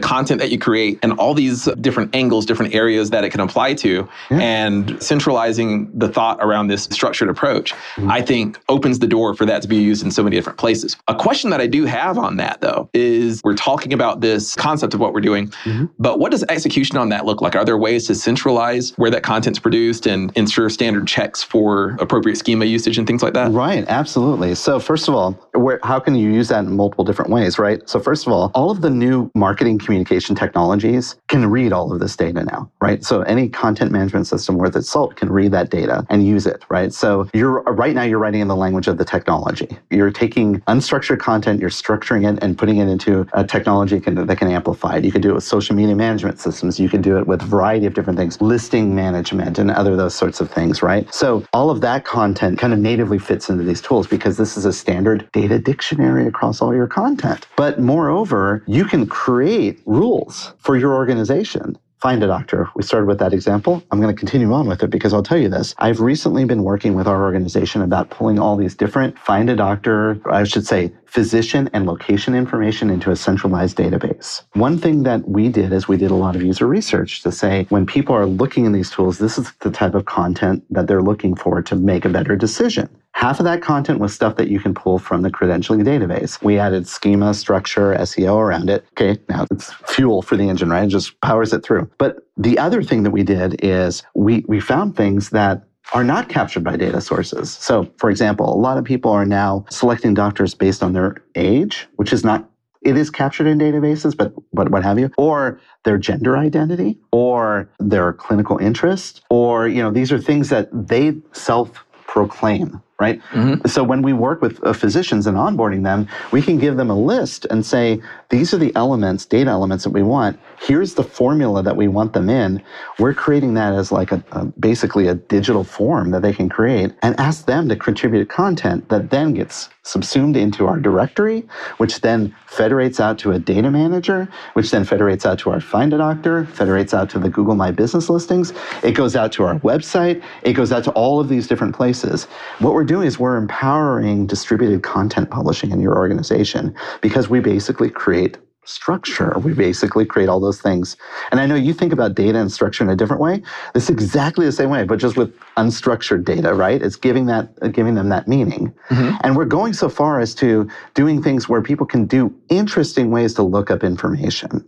Content 0.10 0.40
that 0.42 0.50
you 0.50 0.58
create 0.58 0.98
and 1.04 1.14
all 1.20 1.36
these 1.36 1.66
different 1.82 2.16
angles, 2.16 2.44
different 2.44 2.74
areas 2.74 3.12
that 3.12 3.24
it 3.24 3.30
can 3.30 3.42
apply 3.42 3.76
to, 3.76 4.10
yeah. 4.32 4.40
and 4.40 5.02
centralizing 5.04 5.72
the 5.94 6.10
thought 6.10 6.40
around 6.42 6.66
this 6.66 6.86
structured 6.86 7.30
approach, 7.30 7.74
mm-hmm. 7.74 8.10
I 8.10 8.24
think 8.24 8.60
opens 8.70 8.98
the 8.98 9.06
door 9.06 9.36
for 9.36 9.46
that 9.46 9.62
to 9.62 9.68
be 9.68 9.76
used 9.76 10.04
in 10.04 10.10
so 10.10 10.24
many 10.24 10.36
different 10.36 10.58
places. 10.58 10.98
A 11.08 11.14
question 11.14 11.52
that 11.52 11.62
I 11.62 11.68
do 11.68 11.86
have 11.86 12.18
on 12.18 12.38
that 12.38 12.60
though 12.60 12.90
is 12.94 13.42
we're 13.44 13.54
talking 13.54 13.94
about 13.94 14.22
this 14.22 14.56
concept 14.56 14.96
of 14.96 15.00
what 15.00 15.14
we're 15.14 15.22
doing, 15.22 15.50
mm-hmm. 15.64 15.86
but 16.00 16.18
what 16.18 16.32
does 16.32 16.44
execution 16.50 16.98
on 16.98 17.10
that 17.10 17.26
look 17.26 17.40
like? 17.44 17.56
Are 17.56 17.64
there 17.64 17.78
ways 17.78 18.08
to 18.08 18.16
centralize 18.16 18.94
where 18.98 19.12
that 19.12 19.22
content's 19.22 19.60
produced 19.60 20.08
and 20.08 20.32
ensure 20.36 20.70
standard 20.72 21.08
checks 21.08 21.44
for 21.44 21.96
appropriate 22.00 22.38
schema 22.38 22.66
usage 22.66 22.98
and 22.98 23.06
things 23.06 23.22
like 23.22 23.34
that? 23.34 23.52
Right, 23.52 23.86
absolutely. 23.88 24.56
So 24.56 24.80
first 24.80 25.08
of 25.08 25.14
all, 25.14 25.34
where, 25.54 25.80
how 25.84 26.00
can 26.00 26.16
you 26.16 26.32
use 26.32 26.48
that 26.48 26.66
in 26.66 26.76
multiple 26.76 27.06
different 27.06 27.30
ways, 27.30 27.60
right? 27.60 27.88
So 27.88 28.00
first 28.00 28.26
of 28.26 28.34
all, 28.34 28.50
all 28.56 28.72
of 28.72 28.82
the 28.82 28.90
new 28.90 29.30
marketing 29.36 29.78
communication 30.00 30.34
technologies 30.34 31.18
can 31.28 31.46
read 31.46 31.74
all 31.74 31.92
of 31.92 32.00
this 32.00 32.16
data 32.16 32.46
now, 32.46 32.72
right? 32.80 33.04
So 33.04 33.22
any 33.24 33.50
content 33.50 33.92
management 33.92 34.28
system 34.28 34.58
worth 34.58 34.76
its 34.78 34.90
salt 34.90 35.18
can 35.18 35.30
read 35.30 35.52
that 35.52 35.70
data 35.70 36.06
and 36.10 36.26
use 36.26 36.48
it, 36.48 36.64
right? 36.70 36.94
So 36.94 37.30
you're 37.34 37.62
right 37.64 37.94
now 37.94 38.04
you're 38.04 38.20
writing 38.20 38.40
in 38.40 38.48
the 38.48 38.56
language 38.56 38.88
of 38.88 38.98
the 38.98 39.04
technology. 39.04 39.68
You're 39.90 40.12
taking 40.12 40.62
unstructured 40.62 41.20
content, 41.20 41.60
you're 41.60 41.70
structuring 41.70 42.32
it 42.32 42.42
and 42.42 42.58
putting 42.58 42.78
it 42.78 42.88
into 42.88 43.28
a 43.34 43.44
technology 43.44 44.00
can, 44.00 44.26
that 44.26 44.38
can 44.38 44.50
amplify 44.50 44.96
it. 44.98 45.04
You 45.04 45.12
can 45.12 45.22
do 45.22 45.32
it 45.32 45.34
with 45.34 45.44
social 45.44 45.76
media 45.76 45.96
management 45.96 46.40
systems. 46.40 46.80
You 46.80 46.88
can 46.88 47.02
do 47.02 47.18
it 47.18 47.28
with 47.28 47.42
a 47.42 47.46
variety 47.46 47.86
of 47.86 47.94
different 47.94 48.18
things, 48.18 48.40
listing 48.42 48.96
management 48.96 49.60
and 49.60 49.70
other 49.70 49.98
those 49.98 50.16
sorts 50.16 50.40
of 50.40 50.50
things, 50.50 50.82
right? 50.82 51.14
So 51.14 51.44
all 51.52 51.70
of 51.70 51.82
that 51.82 52.06
content 52.06 52.58
kind 52.58 52.72
of 52.72 52.80
natively 52.80 53.20
fits 53.20 53.50
into 53.50 53.66
these 53.66 53.82
tools 53.82 54.08
because 54.08 54.38
this 54.38 54.56
is 54.56 54.64
a 54.64 54.72
standard 54.72 55.30
data 55.34 55.60
dictionary 55.60 56.26
across 56.26 56.62
all 56.62 56.74
your 56.74 56.88
content. 56.88 57.48
But 57.58 57.80
moreover, 57.80 58.64
you 58.66 58.86
can 58.86 59.06
create 59.06 59.86
rules 59.90 60.54
for 60.60 60.78
your 60.78 60.94
organization 60.94 61.76
find 62.00 62.24
a 62.24 62.28
doctor. 62.28 62.70
We 62.76 62.84
started 62.84 63.08
with 63.08 63.20
that 63.20 63.34
example. 63.34 63.84
I'm 63.92 64.00
going 64.00 64.14
to 64.14 64.18
continue 64.18 64.54
on 64.54 64.68
with 64.68 64.84
it 64.84 64.90
because 64.90 65.14
I'll 65.14 65.24
tell 65.24 65.38
you 65.38 65.50
this. 65.50 65.76
I've 65.80 66.00
recently 66.00 66.46
been 66.46 66.64
working 66.64 66.94
with 66.94 67.08
our 67.08 67.24
organization 67.24 67.82
about 67.82 68.10
pulling 68.10 68.40
all 68.40 68.56
these 68.56 68.74
different 68.76 69.20
find 69.20 69.50
a 69.50 69.56
doctor, 69.56 70.22
I 70.32 70.46
should 70.46 70.66
say 70.66 70.94
physician 71.10 71.70
and 71.74 71.86
location 71.86 72.36
information 72.36 72.90
into 72.90 73.12
a 73.12 73.16
centralized 73.16 73.78
database. 73.78 74.44
One 74.54 74.78
thing 74.78 75.04
that 75.04 75.28
we 75.28 75.50
did 75.50 75.74
is 75.74 75.88
we 75.88 75.98
did 75.98 76.12
a 76.12 76.16
lot 76.16 76.36
of 76.36 76.44
user 76.44 76.68
research 76.68 77.24
to 77.24 77.32
say 77.32 77.66
when 77.70 77.86
people 77.86 78.16
are 78.16 78.28
looking 78.28 78.66
in 78.66 78.72
these 78.72 78.92
tools, 78.92 79.18
this 79.18 79.38
is 79.38 79.52
the 79.62 79.72
type 79.72 79.96
of 79.96 80.06
content 80.06 80.64
that 80.70 80.88
they're 80.88 81.02
looking 81.02 81.36
for 81.36 81.62
to 81.64 81.76
make 81.76 82.06
a 82.06 82.10
better 82.10 82.36
decision. 82.36 82.90
Half 83.14 83.40
of 83.40 83.46
that 83.46 83.62
content 83.62 84.00
was 84.00 84.14
stuff 84.14 84.36
that 84.38 84.50
you 84.50 84.60
can 84.60 84.74
pull 84.74 85.00
from 85.00 85.24
the 85.24 85.32
credentialing 85.32 85.84
database. 85.84 86.42
We 86.42 86.58
added 86.60 86.88
schema, 86.88 87.34
structure, 87.34 87.94
SEO 87.96 88.38
around 88.38 88.70
it. 88.70 88.86
Okay, 88.92 89.20
now 89.28 89.46
it's 89.52 89.74
fuel 89.74 90.22
for 90.22 90.38
the 90.38 90.48
engine, 90.48 90.70
right? 90.70 90.86
It 90.86 90.88
just 90.88 91.20
powers 91.22 91.52
it 91.52 91.64
through. 91.64 91.90
But 91.98 92.20
the 92.38 92.58
other 92.58 92.82
thing 92.84 93.04
that 93.04 93.12
we 93.12 93.24
did 93.24 93.60
is 93.64 94.04
we, 94.14 94.46
we 94.48 94.62
found 94.62 94.96
things 94.96 95.32
that 95.32 95.64
are 95.94 96.04
not 96.04 96.30
captured 96.30 96.64
by 96.64 96.78
data 96.78 97.02
sources. 97.02 97.52
So, 97.52 97.90
for 97.98 98.10
example, 98.10 98.54
a 98.54 98.58
lot 98.58 98.78
of 98.78 98.86
people 98.86 99.12
are 99.12 99.26
now 99.26 99.66
selecting 99.70 100.14
doctors 100.14 100.54
based 100.54 100.84
on 100.84 100.94
their 100.94 101.16
age, 101.36 101.88
which 101.96 102.14
is 102.14 102.24
not 102.24 102.50
it 102.82 102.96
is 102.96 103.10
captured 103.10 103.48
in 103.48 103.60
databases, 103.60 104.16
but 104.16 104.34
but 104.54 104.72
what 104.72 104.84
have 104.84 104.98
you, 104.98 105.12
or 105.18 105.60
their 105.84 105.98
gender 105.98 106.38
identity, 106.38 106.98
or 107.12 107.70
their 107.80 108.14
clinical 108.14 108.58
interest, 108.58 109.22
or 109.30 109.68
you 109.68 109.82
know 109.82 109.92
these 109.92 110.12
are 110.12 110.20
things 110.20 110.50
that 110.50 110.70
they 110.72 111.18
self 111.34 111.86
proclaim 112.08 112.82
right? 113.00 113.22
Mm-hmm. 113.32 113.68
So 113.68 113.84
when 113.84 114.02
we 114.02 114.14
work 114.14 114.42
with 114.42 114.64
uh, 114.64 114.74
physicians 114.74 115.26
and 115.26 115.38
onboarding 115.38 115.84
them, 115.84 116.08
we 116.32 116.42
can 116.42 116.58
give 116.58 116.76
them 116.76 116.90
a 116.90 117.00
list 117.00 117.46
and 117.50 117.66
say, 117.66 118.02
these 118.30 118.54
are 118.54 118.58
the 118.58 118.76
elements, 118.76 119.26
data 119.26 119.50
elements 119.50 119.86
that 119.86 119.92
we 119.92 120.04
want. 120.04 120.40
Here's 120.60 120.96
the 120.96 121.04
formula 121.04 121.64
that 121.64 121.78
we 121.78 121.88
want 121.88 122.14
them 122.14 122.30
in. 122.30 122.62
We're 123.00 123.14
creating 123.14 123.54
that 123.54 123.74
as 123.74 123.92
like 123.92 124.12
a, 124.12 124.24
a 124.34 124.46
basically 124.46 125.08
a 125.08 125.16
digital 125.16 125.64
form 125.64 126.12
that 126.12 126.22
they 126.22 126.34
can 126.34 126.50
create 126.50 126.94
and 127.02 127.18
ask 127.20 127.46
them 127.46 127.70
to 127.70 127.76
contribute 127.76 128.30
content 128.30 128.90
that 128.90 129.10
then 129.10 129.34
gets 129.34 129.70
subsumed 129.84 130.38
into 130.38 130.68
our 130.68 130.78
directory, 130.78 131.48
which 131.78 132.02
then 132.02 132.36
federates 132.46 133.00
out 133.00 133.18
to 133.18 133.32
a 133.32 133.40
data 133.40 133.72
manager, 133.72 134.28
which 134.54 134.70
then 134.70 134.84
federates 134.84 135.26
out 135.26 135.40
to 135.40 135.50
our 135.50 135.60
Find 135.60 135.94
a 135.94 135.98
Doctor, 135.98 136.46
federates 136.46 136.94
out 136.94 137.10
to 137.10 137.20
the 137.20 137.30
Google 137.30 137.56
My 137.56 137.72
Business 137.72 138.10
listings. 138.10 138.54
It 138.84 138.92
goes 138.92 139.16
out 139.16 139.32
to 139.34 139.46
our 139.46 139.58
website. 139.60 140.22
It 140.44 140.54
goes 140.54 140.72
out 140.72 140.84
to 140.84 140.92
all 140.92 141.20
of 141.20 141.30
these 141.30 141.48
different 141.48 141.76
places. 141.76 142.26
What 142.60 142.74
we're 142.74 142.84
doing 142.90 143.08
is 143.08 143.20
we're 143.20 143.38
empowering 143.38 144.26
distributed 144.26 144.82
content 144.82 145.30
publishing 145.30 145.70
in 145.70 145.80
your 145.80 145.96
organization 145.96 146.76
because 147.02 147.30
we 147.30 147.40
basically 147.40 147.90
create 147.90 148.38
structure. 148.66 149.38
We 149.40 149.54
basically 149.54 150.06
create 150.06 150.28
all 150.28 150.40
those 150.40 150.60
things. 150.60 150.98
And 151.32 151.40
I 151.40 151.46
know 151.46 151.56
you 151.56 151.74
think 151.74 151.94
about 151.94 152.16
data 152.16 152.40
and 152.40 152.52
structure 152.52 152.84
in 152.84 152.90
a 152.90 152.96
different 152.96 153.22
way. 153.22 153.42
It's 153.74 153.90
exactly 153.90 154.46
the 154.46 154.52
same 154.52 154.70
way, 154.70 154.84
but 154.84 155.00
just 155.00 155.18
with 155.18 155.36
unstructured 155.58 156.26
data, 156.26 156.54
right? 156.54 156.82
It's 156.82 156.96
giving 156.96 157.28
that 157.28 157.72
giving 157.74 157.96
them 157.96 158.10
that 158.10 158.28
meaning. 158.28 158.74
Mm-hmm. 158.90 159.18
And 159.24 159.36
we're 159.36 159.46
going 159.46 159.74
so 159.74 159.90
far 159.90 160.20
as 160.20 160.36
to 160.36 160.68
doing 160.94 161.22
things 161.22 161.48
where 161.48 161.62
people 161.62 161.86
can 161.86 162.06
do 162.06 162.34
interesting 162.50 163.12
ways 163.12 163.34
to 163.36 163.44
look 163.44 163.72
up 163.72 163.84
information. 163.84 164.66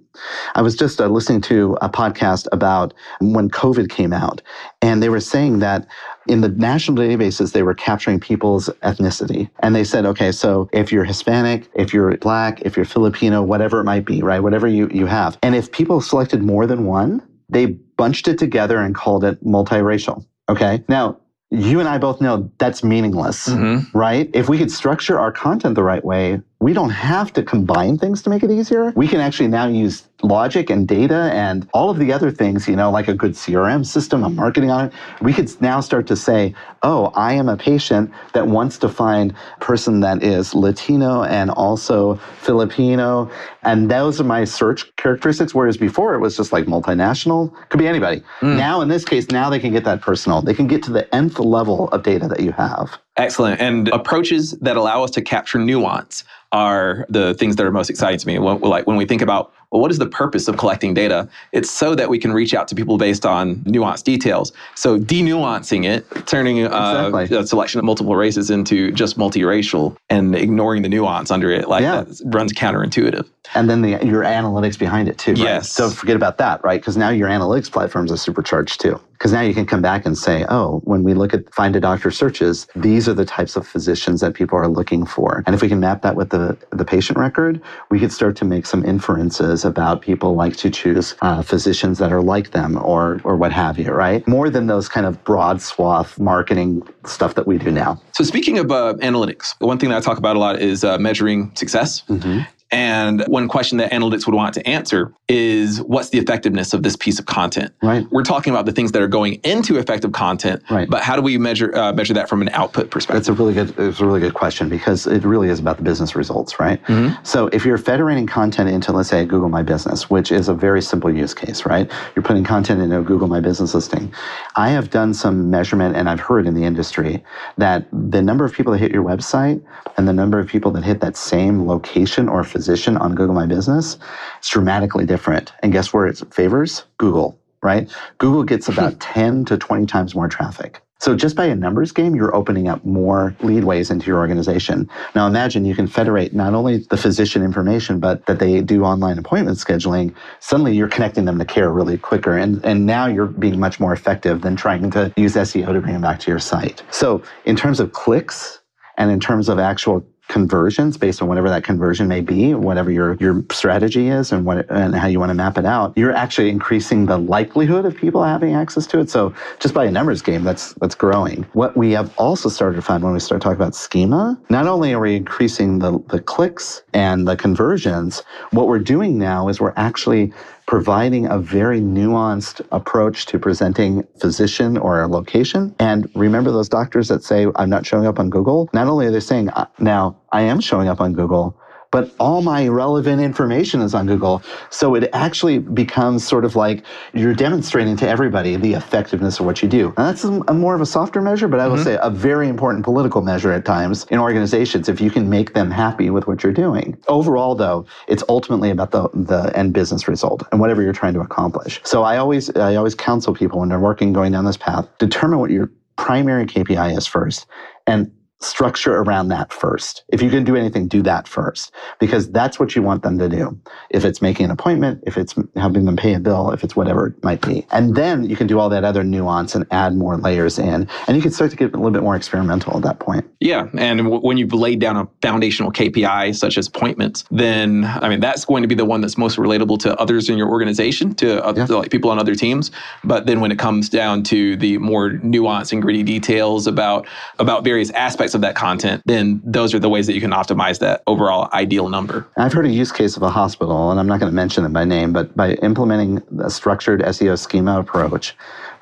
I 0.56 0.62
was 0.62 0.76
just 0.76 1.00
uh, 1.00 1.08
listening 1.08 1.42
to 1.42 1.78
a 1.82 1.90
podcast 1.90 2.48
about 2.52 2.94
when 3.20 3.50
COVID 3.50 3.90
came 3.90 4.14
out, 4.14 4.42
and 4.82 5.02
they 5.02 5.10
were 5.10 5.20
saying 5.20 5.60
that 5.60 5.88
in 6.28 6.42
the 6.42 6.50
national 6.50 6.98
databases, 6.98 7.54
they 7.54 7.64
were 7.64 7.74
capturing 7.74 8.20
people's 8.20 8.70
ethnicity. 8.84 9.50
And 9.60 9.76
they 9.76 9.84
said, 9.84 10.06
okay, 10.06 10.32
so 10.32 10.70
if 10.72 10.92
you're 10.92 11.04
Hispanic, 11.04 11.68
if 11.74 11.94
you're 11.94 12.16
Black, 12.18 12.62
if 12.62 12.76
you're 12.76 12.86
Filipino, 12.86 13.42
whatever 13.42 13.80
it 13.80 13.86
might 13.86 14.06
be, 14.06 14.22
right? 14.22 14.40
Whatever 14.40 14.68
you, 14.68 14.90
you 14.94 15.08
have. 15.08 15.38
And 15.42 15.56
if 15.56 15.72
people 15.72 16.02
selected 16.02 16.44
more 16.44 16.68
than 16.68 16.86
one, 16.86 17.26
they 17.50 17.66
bunched 17.66 18.28
it 18.28 18.38
together 18.38 18.80
and 18.80 18.96
called 18.96 19.24
it 19.24 19.44
multiracial. 19.44 20.26
Okay. 20.50 20.84
Now, 20.88 21.20
you 21.50 21.80
and 21.80 21.90
I 21.90 21.98
both 21.98 22.22
know 22.22 22.50
that's 22.60 22.84
meaningless, 22.84 23.50
mm-hmm. 23.50 23.98
right? 23.98 24.30
If 24.34 24.48
we 24.48 24.58
could 24.58 24.72
structure 24.72 25.20
our 25.20 25.32
content 25.32 25.76
the 25.76 25.84
right 25.84 26.04
way, 26.04 26.42
we 26.62 26.74
don't 26.74 26.92
have 26.92 27.34
to 27.34 27.42
combine 27.42 27.98
things 27.98 28.22
to 28.22 28.30
make 28.30 28.44
it 28.44 28.52
easier. 28.52 28.94
We 28.96 29.08
can 29.08 29.20
actually 29.20 29.48
now 29.48 29.68
use 29.68 30.08
logic 30.22 30.70
and 30.70 30.88
data 30.88 31.32
and 31.34 31.68
all 31.74 31.90
of 31.90 31.98
the 31.98 32.14
other 32.14 32.30
things, 32.30 32.68
you 32.68 32.76
know, 32.76 32.92
like 32.92 33.08
a 33.08 33.16
good 33.16 33.32
CRM 33.32 33.84
system, 33.84 34.24
a 34.24 34.30
marketing 34.30 34.70
on 34.70 34.86
it. 34.86 34.94
We 35.22 35.34
could 35.34 35.50
now 35.60 35.80
start 35.82 36.06
to 36.08 36.16
say, 36.16 36.54
oh, 36.84 37.12
I 37.16 37.34
am 37.34 37.50
a 37.50 37.58
patient 37.58 38.12
that 38.34 38.46
wants 38.46 38.78
to 38.80 38.90
find 38.90 39.32
a 39.32 39.60
person 39.60 40.02
that 40.02 40.22
is 40.22 40.54
Latino 40.54 41.24
and 41.24 41.50
also 41.50 42.16
Filipino. 42.42 43.32
And 43.64 43.90
those 43.90 44.22
are 44.22 44.24
my 44.24 44.44
search 44.44 44.96
characteristics. 44.98 45.56
Whereas 45.56 45.78
before 45.78 46.14
it 46.14 46.20
was 46.20 46.38
just 46.38 46.54
like 46.54 46.66
multinational, 46.66 47.52
could 47.70 47.80
be 47.80 47.88
anybody. 47.88 48.22
Mm. 48.42 48.58
Now, 48.58 48.82
in 48.82 48.88
this 48.88 49.04
case, 49.04 49.32
now 49.32 49.50
they 49.50 49.60
can 49.60 49.72
get 49.72 49.84
that 49.86 50.02
personal. 50.02 50.44
They 50.44 50.54
can 50.54 50.68
get 50.68 50.84
to 50.84 50.92
the 50.92 51.14
nth 51.16 51.40
level 51.40 51.88
of 51.90 52.04
data 52.04 52.28
that 52.28 52.42
you 52.42 52.52
have. 52.52 53.00
Excellent. 53.18 53.60
And 53.60 53.88
approaches 53.90 54.52
that 54.62 54.78
allow 54.78 55.04
us 55.04 55.12
to 55.12 55.22
capture 55.22 55.60
nuance 55.60 56.24
are 56.52 57.06
the 57.10 57.34
things 57.36 57.56
that 57.56 57.66
are 57.66 57.72
most 57.72 57.90
exciting 57.90 58.20
to 58.20 58.28
me. 58.28 58.40
When, 58.40 58.60
like 58.62 58.88
when 58.88 58.98
we 58.98 59.06
think 59.06 59.22
about 59.22 59.54
well, 59.72 59.80
what 59.80 59.90
is 59.90 60.00
the 60.00 60.08
purpose 60.08 60.50
of 60.50 60.58
collecting 60.58 60.94
data? 60.94 61.30
It's 61.54 61.72
so 61.72 61.96
that 61.96 62.10
we 62.10 62.20
can 62.20 62.34
reach 62.34 62.54
out 62.54 62.68
to 62.68 62.76
people 62.76 62.98
based 62.98 63.26
on 63.26 63.56
nuanced 63.60 64.04
details. 64.04 64.52
So 64.76 65.00
denuancing 65.00 65.86
it, 65.86 66.06
turning 66.28 66.66
uh, 66.66 67.08
exactly. 67.08 67.38
a 67.38 67.48
selection 67.48 67.80
of 67.80 67.86
multiple 67.86 68.18
races 68.18 68.50
into 68.50 68.92
just 68.92 69.18
multiracial, 69.18 69.96
and 70.10 70.36
ignoring 70.36 70.82
the 70.82 70.90
nuance 70.90 71.32
under 71.32 71.50
it, 71.52 71.70
like 71.70 71.84
yeah. 71.84 72.02
that 72.02 72.22
runs 72.26 72.52
counterintuitive. 72.52 73.26
And 73.56 73.70
then 73.70 73.82
the, 73.82 73.92
your 74.06 74.24
analytics 74.24 74.78
behind 74.78 75.08
it 75.08 75.18
too. 75.18 75.32
Right? 75.32 75.40
Yes. 75.40 75.76
Don't 75.76 75.94
forget 75.94 76.18
about 76.18 76.38
that, 76.40 76.62
right? 76.66 76.82
Because 76.82 76.98
now 76.98 77.10
your 77.10 77.30
analytics 77.30 77.72
platforms 77.72 78.12
are 78.12 78.18
supercharged 78.18 78.82
too. 78.82 79.00
Because 79.22 79.34
now 79.34 79.42
you 79.42 79.54
can 79.54 79.68
come 79.68 79.84
back 79.84 80.08
and 80.08 80.18
say, 80.18 80.48
oh, 80.50 80.82
when 80.84 81.04
we 81.04 81.14
look 81.14 81.32
at 81.32 81.54
find 81.54 81.76
a 81.76 81.80
doctor 81.80 82.10
searches, 82.10 82.66
these 82.76 83.08
are 83.08 83.14
the 83.14 83.24
types 83.24 83.56
of 83.56 83.68
physicians 83.68 84.20
that 84.22 84.34
people 84.34 84.58
are 84.58 84.68
looking 84.68 85.06
for. 85.06 85.44
And 85.46 85.54
if 85.54 85.62
we 85.62 85.70
can 85.70 85.80
map 85.80 86.02
that 86.02 86.16
with 86.16 86.32
the, 86.32 86.58
the 86.72 86.84
patient 86.84 87.20
record, 87.20 87.62
we 87.92 88.00
could 88.00 88.12
start 88.12 88.36
to 88.38 88.46
make 88.46 88.66
some 88.66 88.84
inferences 88.84 89.64
about 89.64 90.02
people 90.02 90.34
like 90.34 90.56
to 90.56 90.72
choose 90.72 91.14
uh, 91.22 91.44
physicians 91.44 92.00
that 92.00 92.12
are 92.12 92.24
like 92.24 92.50
them 92.50 92.84
or, 92.84 93.22
or 93.24 93.38
what 93.38 93.52
have 93.52 93.78
you, 93.78 93.92
right? 93.92 94.28
More 94.28 94.50
than 94.50 94.66
those 94.66 94.90
kind 94.90 95.06
of 95.06 95.24
broad 95.24 95.62
swath 95.62 96.20
marketing 96.20 96.82
stuff 97.06 97.36
that 97.36 97.46
we 97.46 97.60
do 97.60 97.70
now. 97.70 98.02
So 98.14 98.24
speaking 98.24 98.58
of 98.58 98.72
uh, 98.72 98.96
analytics, 99.04 99.54
one 99.60 99.78
thing 99.78 99.90
that 99.90 100.00
I 100.00 100.02
talk 100.02 100.18
about 100.18 100.36
a 100.36 100.40
lot 100.40 100.60
is 100.60 100.84
uh, 100.84 100.98
measuring 100.98 101.56
success. 101.56 102.02
Mm-hmm. 102.10 102.40
And 102.72 103.24
one 103.28 103.50
question 103.50 103.78
that 103.80 103.92
analytics 103.92 104.26
would 104.26 104.36
want 104.36 104.54
to 104.54 104.66
answer 104.66 105.14
is 105.28 105.82
what's 105.82 106.10
the 106.10 106.20
effectiveness 106.20 106.74
of 106.74 106.84
this 106.84 106.96
piece 106.96 107.20
of 107.20 107.26
content? 107.26 107.74
Right. 107.84 108.06
We're 108.12 108.24
talking 108.24 108.52
about 108.52 108.66
the 108.66 108.72
things 108.72 108.94
that 108.94 109.02
are 109.02 109.10
going 109.10 109.36
into 109.44 109.78
effective 109.78 110.14
content, 110.14 110.64
right. 110.70 110.90
but 110.90 111.02
how 111.02 111.18
do 111.18 111.22
we 111.22 111.38
measure 111.38 111.76
uh, 111.76 111.92
measure 111.92 112.14
that 112.14 112.30
from 112.30 112.42
an 112.42 112.50
output 112.50 112.90
perspective? 112.90 113.26
That's 113.26 113.30
a 113.30 113.34
really 113.34 113.54
good 113.54 113.78
it's 113.78 114.00
a 114.00 114.06
really 114.06 114.22
good 114.22 114.34
question 114.34 114.70
because 114.70 115.06
it 115.06 115.26
really 115.26 115.50
is 115.50 115.60
about 115.60 115.78
the 115.78 115.84
business 115.84 116.16
results, 116.16 116.60
right? 116.60 116.82
Mm-hmm. 116.86 117.22
So 117.24 117.48
if 117.48 117.66
you're 117.66 117.78
federating 117.78 118.26
content 118.26 118.70
into 118.70 118.94
let's 118.94 119.10
say 119.10 119.26
Google 119.26 119.50
My 119.50 119.64
Business, 119.64 120.10
which 120.10 120.32
is 120.32 120.48
a 120.48 120.54
very 120.54 120.82
simple 120.82 121.14
use 121.14 121.34
case, 121.34 121.66
right? 121.66 121.92
You're 122.16 122.24
putting 122.24 122.46
content 122.46 122.82
into 122.82 123.00
a 123.00 123.04
Google 123.04 123.28
My 123.28 123.42
Business 123.42 123.74
listing. 123.74 124.14
I 124.56 124.70
have 124.70 124.90
done 124.90 125.14
some 125.14 125.50
measurement 125.50 125.98
and 125.98 126.10
I've 126.10 126.22
heard 126.22 126.48
in 126.48 126.54
the 126.54 126.64
industry 126.64 127.22
that 127.58 127.86
the 127.92 128.22
number 128.22 128.46
of 128.46 128.54
people 128.54 128.72
that 128.72 128.80
hit 128.80 128.92
your 128.92 129.04
website 129.04 129.62
and 129.98 130.08
the 130.08 130.14
number 130.14 130.40
of 130.40 130.48
people 130.48 130.72
that 130.72 130.84
hit 130.84 131.02
that 131.02 131.18
same 131.18 131.68
location 131.68 132.30
or 132.30 132.44
physician 132.62 132.96
on 132.98 133.16
Google 133.16 133.34
My 133.34 133.48
Business, 133.48 133.98
it's 134.38 134.50
dramatically 134.50 135.04
different. 135.04 135.52
And 135.64 135.72
guess 135.72 135.92
where 135.92 136.06
it 136.06 136.22
favors? 136.32 136.84
Google, 137.00 137.40
right? 137.64 137.92
Google 138.20 138.44
gets 138.44 138.68
about 138.74 139.00
10 139.00 139.46
to 139.46 139.58
20 139.58 139.88
times 139.88 140.14
more 140.14 140.28
traffic. 140.28 140.80
So 141.00 141.16
just 141.16 141.36
by 141.36 141.46
a 141.46 141.56
numbers 141.56 141.92
game, 141.92 142.14
you're 142.14 142.36
opening 142.36 142.68
up 142.68 142.86
more 142.86 143.36
leadways 143.42 143.90
into 143.90 144.06
your 144.06 144.20
organization. 144.20 144.88
Now 145.16 145.26
imagine 145.26 145.66
you 145.66 145.74
can 145.74 145.88
federate 145.88 146.36
not 146.36 146.54
only 146.54 146.78
the 146.78 146.98
physician 146.98 147.42
information, 147.42 148.00
but 148.00 148.28
that 148.28 148.38
they 148.38 148.62
do 148.62 148.84
online 148.84 149.18
appointment 149.18 149.58
scheduling. 149.58 150.14
Suddenly 150.40 150.76
you're 150.76 150.88
connecting 150.88 151.26
them 151.26 151.40
to 151.40 151.46
care 151.46 151.72
really 151.72 151.98
quicker. 151.98 152.38
And, 152.38 152.64
and 152.64 152.86
now 152.86 153.08
you're 153.08 153.26
being 153.26 153.60
much 153.60 153.80
more 153.80 153.94
effective 153.94 154.42
than 154.42 154.56
trying 154.56 154.92
to 154.92 155.12
use 155.18 155.34
SEO 155.34 155.74
to 155.74 155.82
bring 155.82 155.94
them 155.94 156.04
back 156.04 156.20
to 156.20 156.30
your 156.30 156.40
site. 156.40 156.84
So 156.92 157.24
in 157.46 157.56
terms 157.56 157.80
of 157.80 157.94
clicks 157.94 158.60
and 159.00 159.10
in 159.10 159.20
terms 159.20 159.50
of 159.50 159.58
actual 159.58 160.06
conversions 160.32 160.96
based 160.96 161.22
on 161.22 161.28
whatever 161.28 161.50
that 161.50 161.64
conversion 161.64 162.08
may 162.08 162.22
be, 162.22 162.54
whatever 162.54 162.90
your, 162.90 163.16
your 163.16 163.44
strategy 163.52 164.08
is 164.08 164.32
and 164.32 164.46
what 164.46 164.66
and 164.72 164.96
how 164.96 165.06
you 165.06 165.20
want 165.20 165.30
to 165.30 165.34
map 165.34 165.58
it 165.58 165.66
out, 165.66 165.92
you're 165.98 166.14
actually 166.14 166.50
increasing 166.50 167.06
the 167.06 167.18
likelihood 167.18 167.84
of 167.84 167.96
people 167.98 168.24
having 168.24 168.56
access 168.56 168.88
to 168.88 169.00
it. 169.00 169.10
So 169.10 169.34
just 169.60 169.74
by 169.74 169.86
a 169.86 169.92
numbers 169.92 170.22
game, 170.22 170.44
that's 170.46 170.74
that's 170.76 170.96
growing. 170.96 171.44
What 171.52 171.76
we 171.76 171.92
have 171.92 172.18
also 172.18 172.48
started 172.48 172.78
to 172.78 172.82
find 172.82 173.04
when 173.04 173.12
we 173.12 173.20
start 173.20 173.42
talking 173.42 173.58
about 173.58 173.76
schema, 173.76 174.40
not 174.50 174.68
only 174.68 174.94
are 174.94 175.02
we 175.02 175.18
increasing 175.18 175.80
the, 175.80 176.00
the 176.08 176.22
clicks 176.22 176.82
and 176.94 177.28
the 177.28 177.36
conversions, 177.36 178.24
what 178.52 178.68
we're 178.68 178.80
doing 178.80 179.18
now 179.18 179.50
is 179.50 179.60
we're 179.60 179.74
actually 179.76 180.34
providing 180.72 181.26
a 181.26 181.38
very 181.38 181.82
nuanced 181.82 182.66
approach 182.72 183.26
to 183.26 183.38
presenting 183.38 184.08
physician 184.22 184.78
or 184.78 185.02
a 185.02 185.08
location. 185.08 185.76
And 185.80 186.10
remember 186.16 186.50
those 186.50 186.70
doctors 186.70 187.10
that 187.10 187.26
say, 187.26 187.46
I'm 187.58 187.70
not 187.70 187.86
showing 187.86 188.06
up 188.06 188.20
on 188.20 188.30
Google? 188.30 188.70
Not 188.72 188.88
only 188.88 189.06
are 189.06 189.12
they 189.12 189.20
saying, 189.20 189.50
uh, 189.50 189.66
now 189.80 190.16
I 190.32 190.44
am 190.44 190.62
showing 190.62 190.88
up 190.88 191.02
on 191.02 191.12
Google, 191.12 191.60
but 191.92 192.10
all 192.20 192.42
my 192.42 192.68
relevant 192.68 193.22
information 193.22 193.82
is 193.82 193.94
on 193.94 194.08
Google. 194.08 194.42
So 194.70 194.96
it 194.96 195.10
actually 195.14 195.60
becomes 195.60 196.26
sort 196.26 196.46
of 196.46 196.56
like 196.56 196.84
you're 197.14 197.34
demonstrating 197.34 197.98
to 197.98 198.08
everybody 198.08 198.56
the 198.56 198.74
effectiveness 198.74 199.40
of 199.40 199.46
what 199.46 199.62
you 199.62 199.68
do. 199.68 199.88
And 199.98 200.08
that's 200.08 200.24
a, 200.24 200.42
a 200.48 200.54
more 200.54 200.74
of 200.74 200.82
a 200.82 200.86
softer 200.86 201.22
measure, 201.22 201.48
but 201.48 201.60
I 201.60 201.68
will 201.68 201.76
mm-hmm. 201.76 201.84
say 201.84 202.00
a 202.02 202.10
very 202.10 202.48
important 202.48 202.86
political 202.86 203.22
measure 203.22 203.52
at 203.52 203.66
times 203.66 204.06
in 204.10 204.20
organizations 204.20 204.88
if 204.88 205.02
you 205.02 205.12
can 205.12 205.30
make 205.30 205.54
them 205.54 205.70
happy 205.70 206.10
with 206.10 206.28
what 206.28 206.44
you're 206.44 206.54
doing. 206.54 206.98
Overall, 207.08 207.56
though, 207.56 207.86
it's 208.08 208.24
ultimately 208.30 208.70
about 208.70 208.92
the, 208.92 209.10
the 209.14 209.52
end 209.56 209.74
business 209.74 210.08
result 210.08 210.44
and 210.52 210.62
whatever 210.62 210.82
you're 210.82 210.94
trying 210.94 211.14
to 211.14 211.22
accomplish. 211.22 211.82
So 211.84 212.04
I 212.04 212.18
always 212.18 212.50
I 212.56 212.76
always 212.76 212.96
counsel 212.96 213.34
people 213.34 213.60
when 213.60 213.70
they're 213.70 213.80
working 213.80 214.14
going 214.14 214.32
down 214.32 214.46
this 214.46 214.58
path, 214.58 214.88
determine 214.98 215.40
what 215.40 215.52
your 215.52 215.70
primary 215.98 216.46
KPI 216.46 216.98
is 216.98 217.06
first. 217.06 217.46
And 217.86 218.12
structure 218.42 218.98
around 218.98 219.28
that 219.30 219.54
first. 219.54 220.04
If 220.10 220.22
you 220.22 220.30
can 220.30 220.44
do 220.44 220.56
anything, 220.56 220.88
do 220.88 221.02
that 221.04 221.28
first 221.28 221.74
because 222.00 222.30
that's 222.32 222.60
what 222.60 222.76
you 222.76 222.82
want 222.82 223.04
them 223.04 223.18
to 223.20 223.30
do. 223.30 223.58
If 223.90 224.04
it's 224.04 224.22
making 224.22 224.46
an 224.46 224.52
appointment, 224.52 225.04
if 225.06 225.18
it's 225.18 225.36
helping 225.56 225.86
them 225.86 225.96
pay 225.96 226.14
a 226.14 226.20
bill, 226.20 226.52
if 226.52 226.64
it's 226.64 226.76
whatever 226.76 227.08
it 227.08 227.24
might 227.24 227.42
be. 227.42 227.66
And 227.72 227.96
then 227.96 228.24
you 228.24 228.36
can 228.36 228.48
do 228.48 228.60
all 228.60 228.70
that 228.70 228.84
other 228.84 229.04
nuance 229.04 229.56
and 229.56 229.66
add 229.72 229.96
more 229.96 230.18
layers 230.18 230.58
in. 230.58 230.88
And 231.08 231.16
you 231.16 231.22
can 231.22 231.32
start 231.32 231.52
to 231.52 231.58
get 231.58 231.74
a 231.74 231.78
little 231.78 231.92
bit 231.92 232.04
more 232.04 232.16
experimental 232.16 232.76
at 232.78 232.84
that 232.84 233.00
point. 233.00 233.30
Yeah. 233.40 233.68
And 233.78 234.00
w- 234.00 234.22
when 234.22 234.38
you've 234.38 234.54
laid 234.54 234.80
down 234.80 234.98
a 234.98 235.08
foundational 235.22 235.72
KPI 235.72 236.36
such 236.36 236.58
as 236.58 236.68
appointments, 236.68 237.26
then 237.32 237.86
I 237.86 238.10
mean, 238.10 238.20
that's 238.20 238.46
going 238.46 238.64
to 238.64 238.68
be 238.68 238.76
the 238.76 238.86
one 238.86 239.02
that's 239.02 239.18
most 239.18 239.38
relatable 239.38 239.80
to 239.80 239.96
others 240.00 240.30
in 240.30 240.38
your 240.38 240.50
organization, 240.50 241.14
to, 241.16 241.44
other, 241.46 241.62
yeah. 241.62 241.68
to 241.68 241.78
like 241.78 241.92
people 241.92 242.10
on 242.10 242.20
other 242.20 242.36
teams. 242.36 242.72
But 243.04 243.28
then 243.28 243.40
when 243.40 243.52
it 243.52 243.60
comes 243.60 243.90
down 243.90 244.24
to 244.24 244.56
the 244.58 244.78
more 244.80 245.12
nuanced 245.12 245.74
and 245.74 245.82
gritty 245.82 246.04
details 246.04 246.68
about, 246.68 247.08
about 247.40 247.64
various 247.64 247.92
aspects 247.92 248.31
aspects 248.32 248.36
of 248.36 248.42
that 248.42 248.56
content, 248.56 249.02
then 249.06 249.42
those 249.44 249.74
are 249.74 249.80
the 249.80 249.90
ways 249.90 250.08
that 250.08 250.14
you 250.14 250.22
can 250.22 250.32
optimize 250.32 250.80
that 250.80 251.02
overall 251.08 251.50
ideal 251.54 251.90
number. 251.90 252.26
I've 252.38 252.54
heard 252.54 252.66
a 252.66 252.70
use 252.70 252.92
case 252.92 253.18
of 253.18 253.24
a 253.24 253.30
hospital, 253.30 253.92
and 253.92 254.00
I'm 254.00 254.08
not 254.08 254.20
going 254.20 254.32
to 254.32 254.36
mention 254.36 254.66
it 254.66 254.74
by 254.74 254.86
name, 254.86 255.14
but 255.14 255.36
by 255.36 255.54
implementing 255.62 256.22
a 256.44 256.50
structured 256.50 257.02
SEO 257.02 257.38
schema 257.38 257.80
approach 257.80 258.36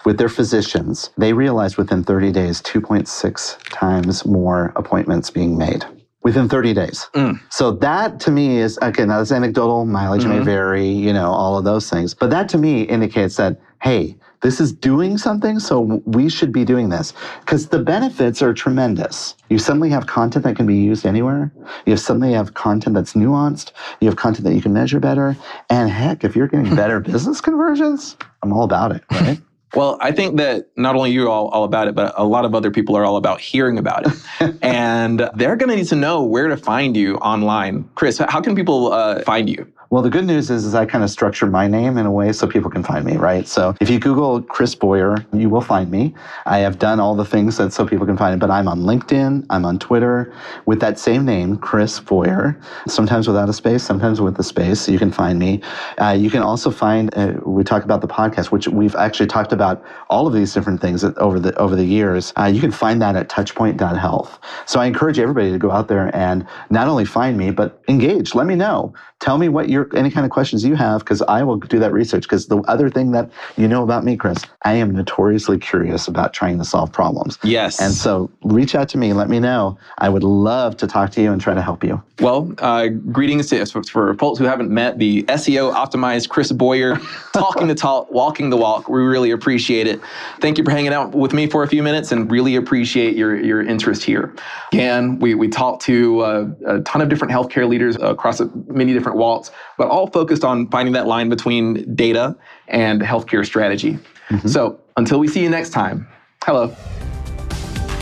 with 0.05 0.17
their 0.17 0.29
physicians, 0.29 1.11
they 1.17 1.33
realized 1.33 1.77
within 1.77 2.03
30 2.03 2.31
days 2.31 2.61
2.6 2.61 3.57
times 3.69 4.25
more 4.25 4.71
appointments 4.75 5.29
being 5.29 5.57
made 5.57 5.85
within 6.21 6.47
30 6.47 6.73
days. 6.73 7.09
Mm. 7.13 7.39
So 7.49 7.71
that 7.71 8.19
to 8.21 8.31
me 8.31 8.57
is 8.57 8.77
again 8.81 9.07
that's 9.07 9.31
anecdotal, 9.31 9.85
mileage 9.85 10.23
mm-hmm. 10.23 10.39
may 10.39 10.45
vary, 10.45 10.87
you 10.87 11.13
know, 11.13 11.31
all 11.31 11.57
of 11.57 11.63
those 11.65 11.89
things. 11.89 12.13
But 12.13 12.29
that 12.29 12.49
to 12.49 12.57
me 12.57 12.83
indicates 12.83 13.35
that 13.37 13.59
hey, 13.81 14.15
this 14.41 14.61
is 14.61 14.71
doing 14.71 15.17
something, 15.17 15.59
so 15.59 16.01
we 16.05 16.29
should 16.29 16.51
be 16.51 16.63
doing 16.63 16.89
this 16.89 17.13
because 17.41 17.67
the 17.67 17.79
benefits 17.79 18.41
are 18.41 18.53
tremendous. 18.53 19.35
You 19.49 19.59
suddenly 19.59 19.89
have 19.89 20.07
content 20.07 20.45
that 20.45 20.55
can 20.55 20.65
be 20.65 20.77
used 20.77 21.05
anywhere. 21.05 21.51
You 21.85 21.97
suddenly 21.97 22.33
have 22.33 22.53
content 22.53 22.95
that's 22.95 23.13
nuanced. 23.13 23.71
You 23.99 24.07
have 24.07 24.15
content 24.15 24.45
that 24.45 24.55
you 24.55 24.61
can 24.61 24.73
measure 24.73 24.99
better. 24.99 25.35
And 25.69 25.89
heck, 25.89 26.23
if 26.23 26.35
you're 26.35 26.47
getting 26.47 26.75
better 26.75 26.99
business 27.11 27.41
conversions, 27.41 28.15
I'm 28.41 28.53
all 28.53 28.63
about 28.63 28.91
it, 28.93 29.03
right? 29.11 29.39
Well, 29.75 29.99
I 30.01 30.11
think 30.11 30.37
that 30.37 30.69
not 30.77 30.95
only 30.95 31.11
you're 31.11 31.29
all, 31.29 31.49
all 31.49 31.63
about 31.63 31.87
it, 31.87 31.93
but 31.93 32.13
a 32.17 32.23
lot 32.23 32.43
of 32.43 32.55
other 32.55 32.71
people 32.71 32.95
are 32.97 33.05
all 33.05 33.17
about 33.17 33.39
hearing 33.39 33.77
about 33.77 34.07
it. 34.07 34.55
and 34.63 35.29
they're 35.35 35.55
going 35.55 35.69
to 35.69 35.75
need 35.75 35.87
to 35.89 35.95
know 35.95 36.23
where 36.23 36.47
to 36.47 36.57
find 36.57 36.97
you 36.97 37.17
online. 37.17 37.87
Chris, 37.93 38.17
how 38.17 38.41
can 38.41 38.55
people 38.55 38.91
uh, 38.91 39.21
find 39.21 39.47
you? 39.47 39.71
Well, 39.91 40.03
the 40.03 40.11
good 40.11 40.25
news 40.25 40.51
is, 40.51 40.65
is 40.65 40.75
I 40.75 40.85
kind 40.85 41.03
of 41.03 41.09
structure 41.09 41.47
my 41.47 41.65
name 41.65 41.97
in 41.97 42.05
a 42.05 42.11
way 42.11 42.31
so 42.31 42.45
people 42.45 42.69
can 42.69 42.83
find 42.83 43.03
me, 43.03 43.17
right? 43.17 43.47
So 43.47 43.73
if 43.81 43.89
you 43.89 43.97
Google 43.97 44.39
Chris 44.39 44.75
Boyer, 44.75 45.17
you 45.33 45.49
will 45.49 45.61
find 45.61 45.89
me. 45.89 46.13
I 46.45 46.59
have 46.59 46.77
done 46.77 46.99
all 46.99 47.15
the 47.15 47.25
things 47.25 47.57
that 47.57 47.73
so 47.73 47.87
people 47.87 48.05
can 48.05 48.15
find 48.15 48.35
it, 48.35 48.39
but 48.39 48.51
I'm 48.51 48.67
on 48.67 48.81
LinkedIn, 48.81 49.47
I'm 49.49 49.65
on 49.65 49.79
Twitter 49.79 50.31
with 50.67 50.79
that 50.81 50.99
same 50.99 51.25
name, 51.25 51.57
Chris 51.57 51.99
Boyer, 51.99 52.61
sometimes 52.87 53.27
without 53.27 53.49
a 53.49 53.53
space, 53.53 53.81
sometimes 53.81 54.21
with 54.21 54.37
a 54.37 54.43
space. 54.43 54.81
So 54.81 54.91
you 54.91 54.99
can 54.99 55.11
find 55.11 55.39
me. 55.39 55.59
Uh, 55.97 56.15
you 56.15 56.29
can 56.29 56.43
also 56.43 56.69
find, 56.69 57.11
uh, 57.17 57.33
we 57.43 57.63
talk 57.63 57.83
about 57.83 58.01
the 58.01 58.07
podcast, 58.07 58.51
which 58.51 58.67
we've 58.67 58.95
actually 58.95 59.25
talked 59.25 59.53
about 59.53 59.83
all 60.11 60.27
of 60.27 60.33
these 60.33 60.53
different 60.53 60.81
things 60.81 61.03
over 61.03 61.39
the, 61.39 61.57
over 61.57 61.75
the 61.75 61.85
years. 61.85 62.31
Uh, 62.37 62.45
you 62.45 62.61
can 62.61 62.71
find 62.71 63.01
that 63.01 63.15
at 63.15 63.27
touchpoint.health. 63.27 64.39
So 64.67 64.79
I 64.79 64.85
encourage 64.85 65.17
everybody 65.17 65.51
to 65.51 65.57
go 65.57 65.71
out 65.71 65.87
there 65.87 66.15
and 66.15 66.45
not 66.69 66.87
only 66.87 67.05
find 67.05 67.39
me, 67.39 67.49
but 67.49 67.81
engage. 67.87 68.35
Let 68.35 68.45
me 68.45 68.53
know. 68.53 68.93
Tell 69.19 69.37
me 69.37 69.49
what 69.49 69.69
your 69.69 69.89
any 69.95 70.09
kind 70.09 70.25
of 70.25 70.31
questions 70.31 70.63
you 70.63 70.75
have, 70.75 70.99
because 70.99 71.21
I 71.23 71.43
will 71.43 71.57
do 71.57 71.77
that 71.79 71.91
research. 71.91 72.23
Because 72.23 72.47
the 72.47 72.59
other 72.63 72.89
thing 72.89 73.11
that 73.11 73.29
you 73.57 73.67
know 73.67 73.83
about 73.83 74.03
me, 74.03 74.15
Chris, 74.15 74.45
I 74.63 74.73
am 74.73 74.91
notoriously 74.91 75.57
curious 75.57 76.07
about 76.07 76.33
trying 76.33 76.57
to 76.57 76.65
solve 76.65 76.91
problems. 76.91 77.37
Yes. 77.43 77.81
And 77.81 77.93
so 77.93 78.31
reach 78.43 78.75
out 78.75 78.87
to 78.89 78.97
me. 78.97 79.11
Let 79.13 79.29
me 79.29 79.39
know. 79.39 79.77
I 79.97 80.07
would 80.09 80.23
love 80.23 80.77
to 80.77 80.87
talk 80.87 81.11
to 81.11 81.21
you 81.21 81.31
and 81.31 81.41
try 81.41 81.53
to 81.53 81.61
help 81.61 81.83
you. 81.83 82.01
Well, 82.19 82.53
uh, 82.59 82.87
greetings 82.87 83.47
to 83.47 83.65
for 83.65 84.13
folks 84.15 84.39
who 84.39 84.45
haven't 84.45 84.69
met 84.69 84.99
the 84.99 85.23
SEO 85.23 85.73
optimized 85.73 86.29
Chris 86.29 86.51
Boyer, 86.51 86.97
talking 87.33 87.67
the 87.67 87.75
talk, 87.75 88.11
walking 88.11 88.49
the 88.49 88.57
walk. 88.57 88.89
We 88.89 89.01
really 89.01 89.31
appreciate 89.31 89.87
it. 89.87 90.01
Thank 90.39 90.57
you 90.57 90.63
for 90.63 90.71
hanging 90.71 90.93
out 90.93 91.13
with 91.13 91.33
me 91.33 91.47
for 91.47 91.63
a 91.63 91.67
few 91.67 91.83
minutes, 91.83 92.11
and 92.11 92.29
really 92.31 92.55
appreciate 92.55 93.15
your 93.15 93.39
your 93.39 93.61
interest 93.61 94.03
here. 94.03 94.33
Again, 94.71 95.19
we 95.19 95.33
we 95.33 95.47
talked 95.47 95.81
to 95.83 96.19
uh, 96.21 96.47
a 96.65 96.79
ton 96.81 97.01
of 97.01 97.09
different 97.09 97.33
healthcare 97.33 97.67
leaders 97.67 97.95
across 98.01 98.41
many 98.67 98.93
different 98.93 99.08
different 99.13 99.51
but 99.77 99.87
all 99.87 100.07
focused 100.07 100.43
on 100.43 100.67
finding 100.69 100.93
that 100.93 101.07
line 101.07 101.29
between 101.29 101.95
data 101.95 102.35
and 102.67 103.01
healthcare 103.01 103.45
strategy. 103.45 103.97
Mm-hmm. 104.29 104.47
So 104.47 104.79
until 104.97 105.19
we 105.19 105.27
see 105.27 105.41
you 105.41 105.49
next 105.49 105.69
time, 105.69 106.07
hello. 106.43 106.67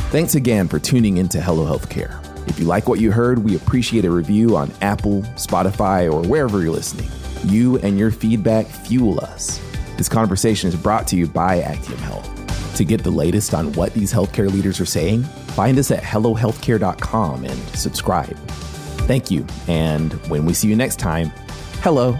Thanks 0.10 0.36
again 0.36 0.68
for 0.68 0.80
tuning 0.80 1.18
into 1.18 1.42
Hello 1.42 1.66
Healthcare. 1.66 2.24
If 2.48 2.60
you 2.60 2.66
like 2.66 2.88
what 2.88 3.00
you 3.00 3.12
heard, 3.12 3.40
we 3.40 3.56
appreciate 3.56 4.06
a 4.06 4.12
review 4.12 4.56
on 4.56 4.72
Apple, 4.82 5.22
Spotify, 5.36 6.12
or 6.12 6.26
wherever 6.28 6.62
you're 6.62 6.72
listening. 6.72 7.10
You 7.46 7.78
and 7.80 8.00
your 8.00 8.10
feedback 8.10 8.66
fuel 8.66 9.20
us. 9.20 9.62
This 9.98 10.08
conversation 10.08 10.70
is 10.70 10.76
brought 10.76 11.08
to 11.08 11.16
you 11.16 11.28
by 11.28 11.62
Actium 11.62 12.00
Health. 12.00 12.76
To 12.78 12.86
get 12.86 13.04
the 13.04 13.12
latest 13.12 13.54
on 13.54 13.74
what 13.74 13.94
these 13.94 14.14
healthcare 14.14 14.52
leaders 14.52 14.80
are 14.80 14.86
saying, 14.86 15.24
find 15.24 15.78
us 15.78 15.92
at 15.92 16.04
HelloHealthcare.com 16.04 17.44
and 17.44 17.60
subscribe. 17.76 18.38
Thank 19.08 19.32
you. 19.32 19.46
And 19.68 20.14
when 20.30 20.46
we 20.46 20.54
see 20.54 20.68
you 20.68 20.76
next 20.76 21.00
time, 21.00 21.30
hello. 21.82 22.20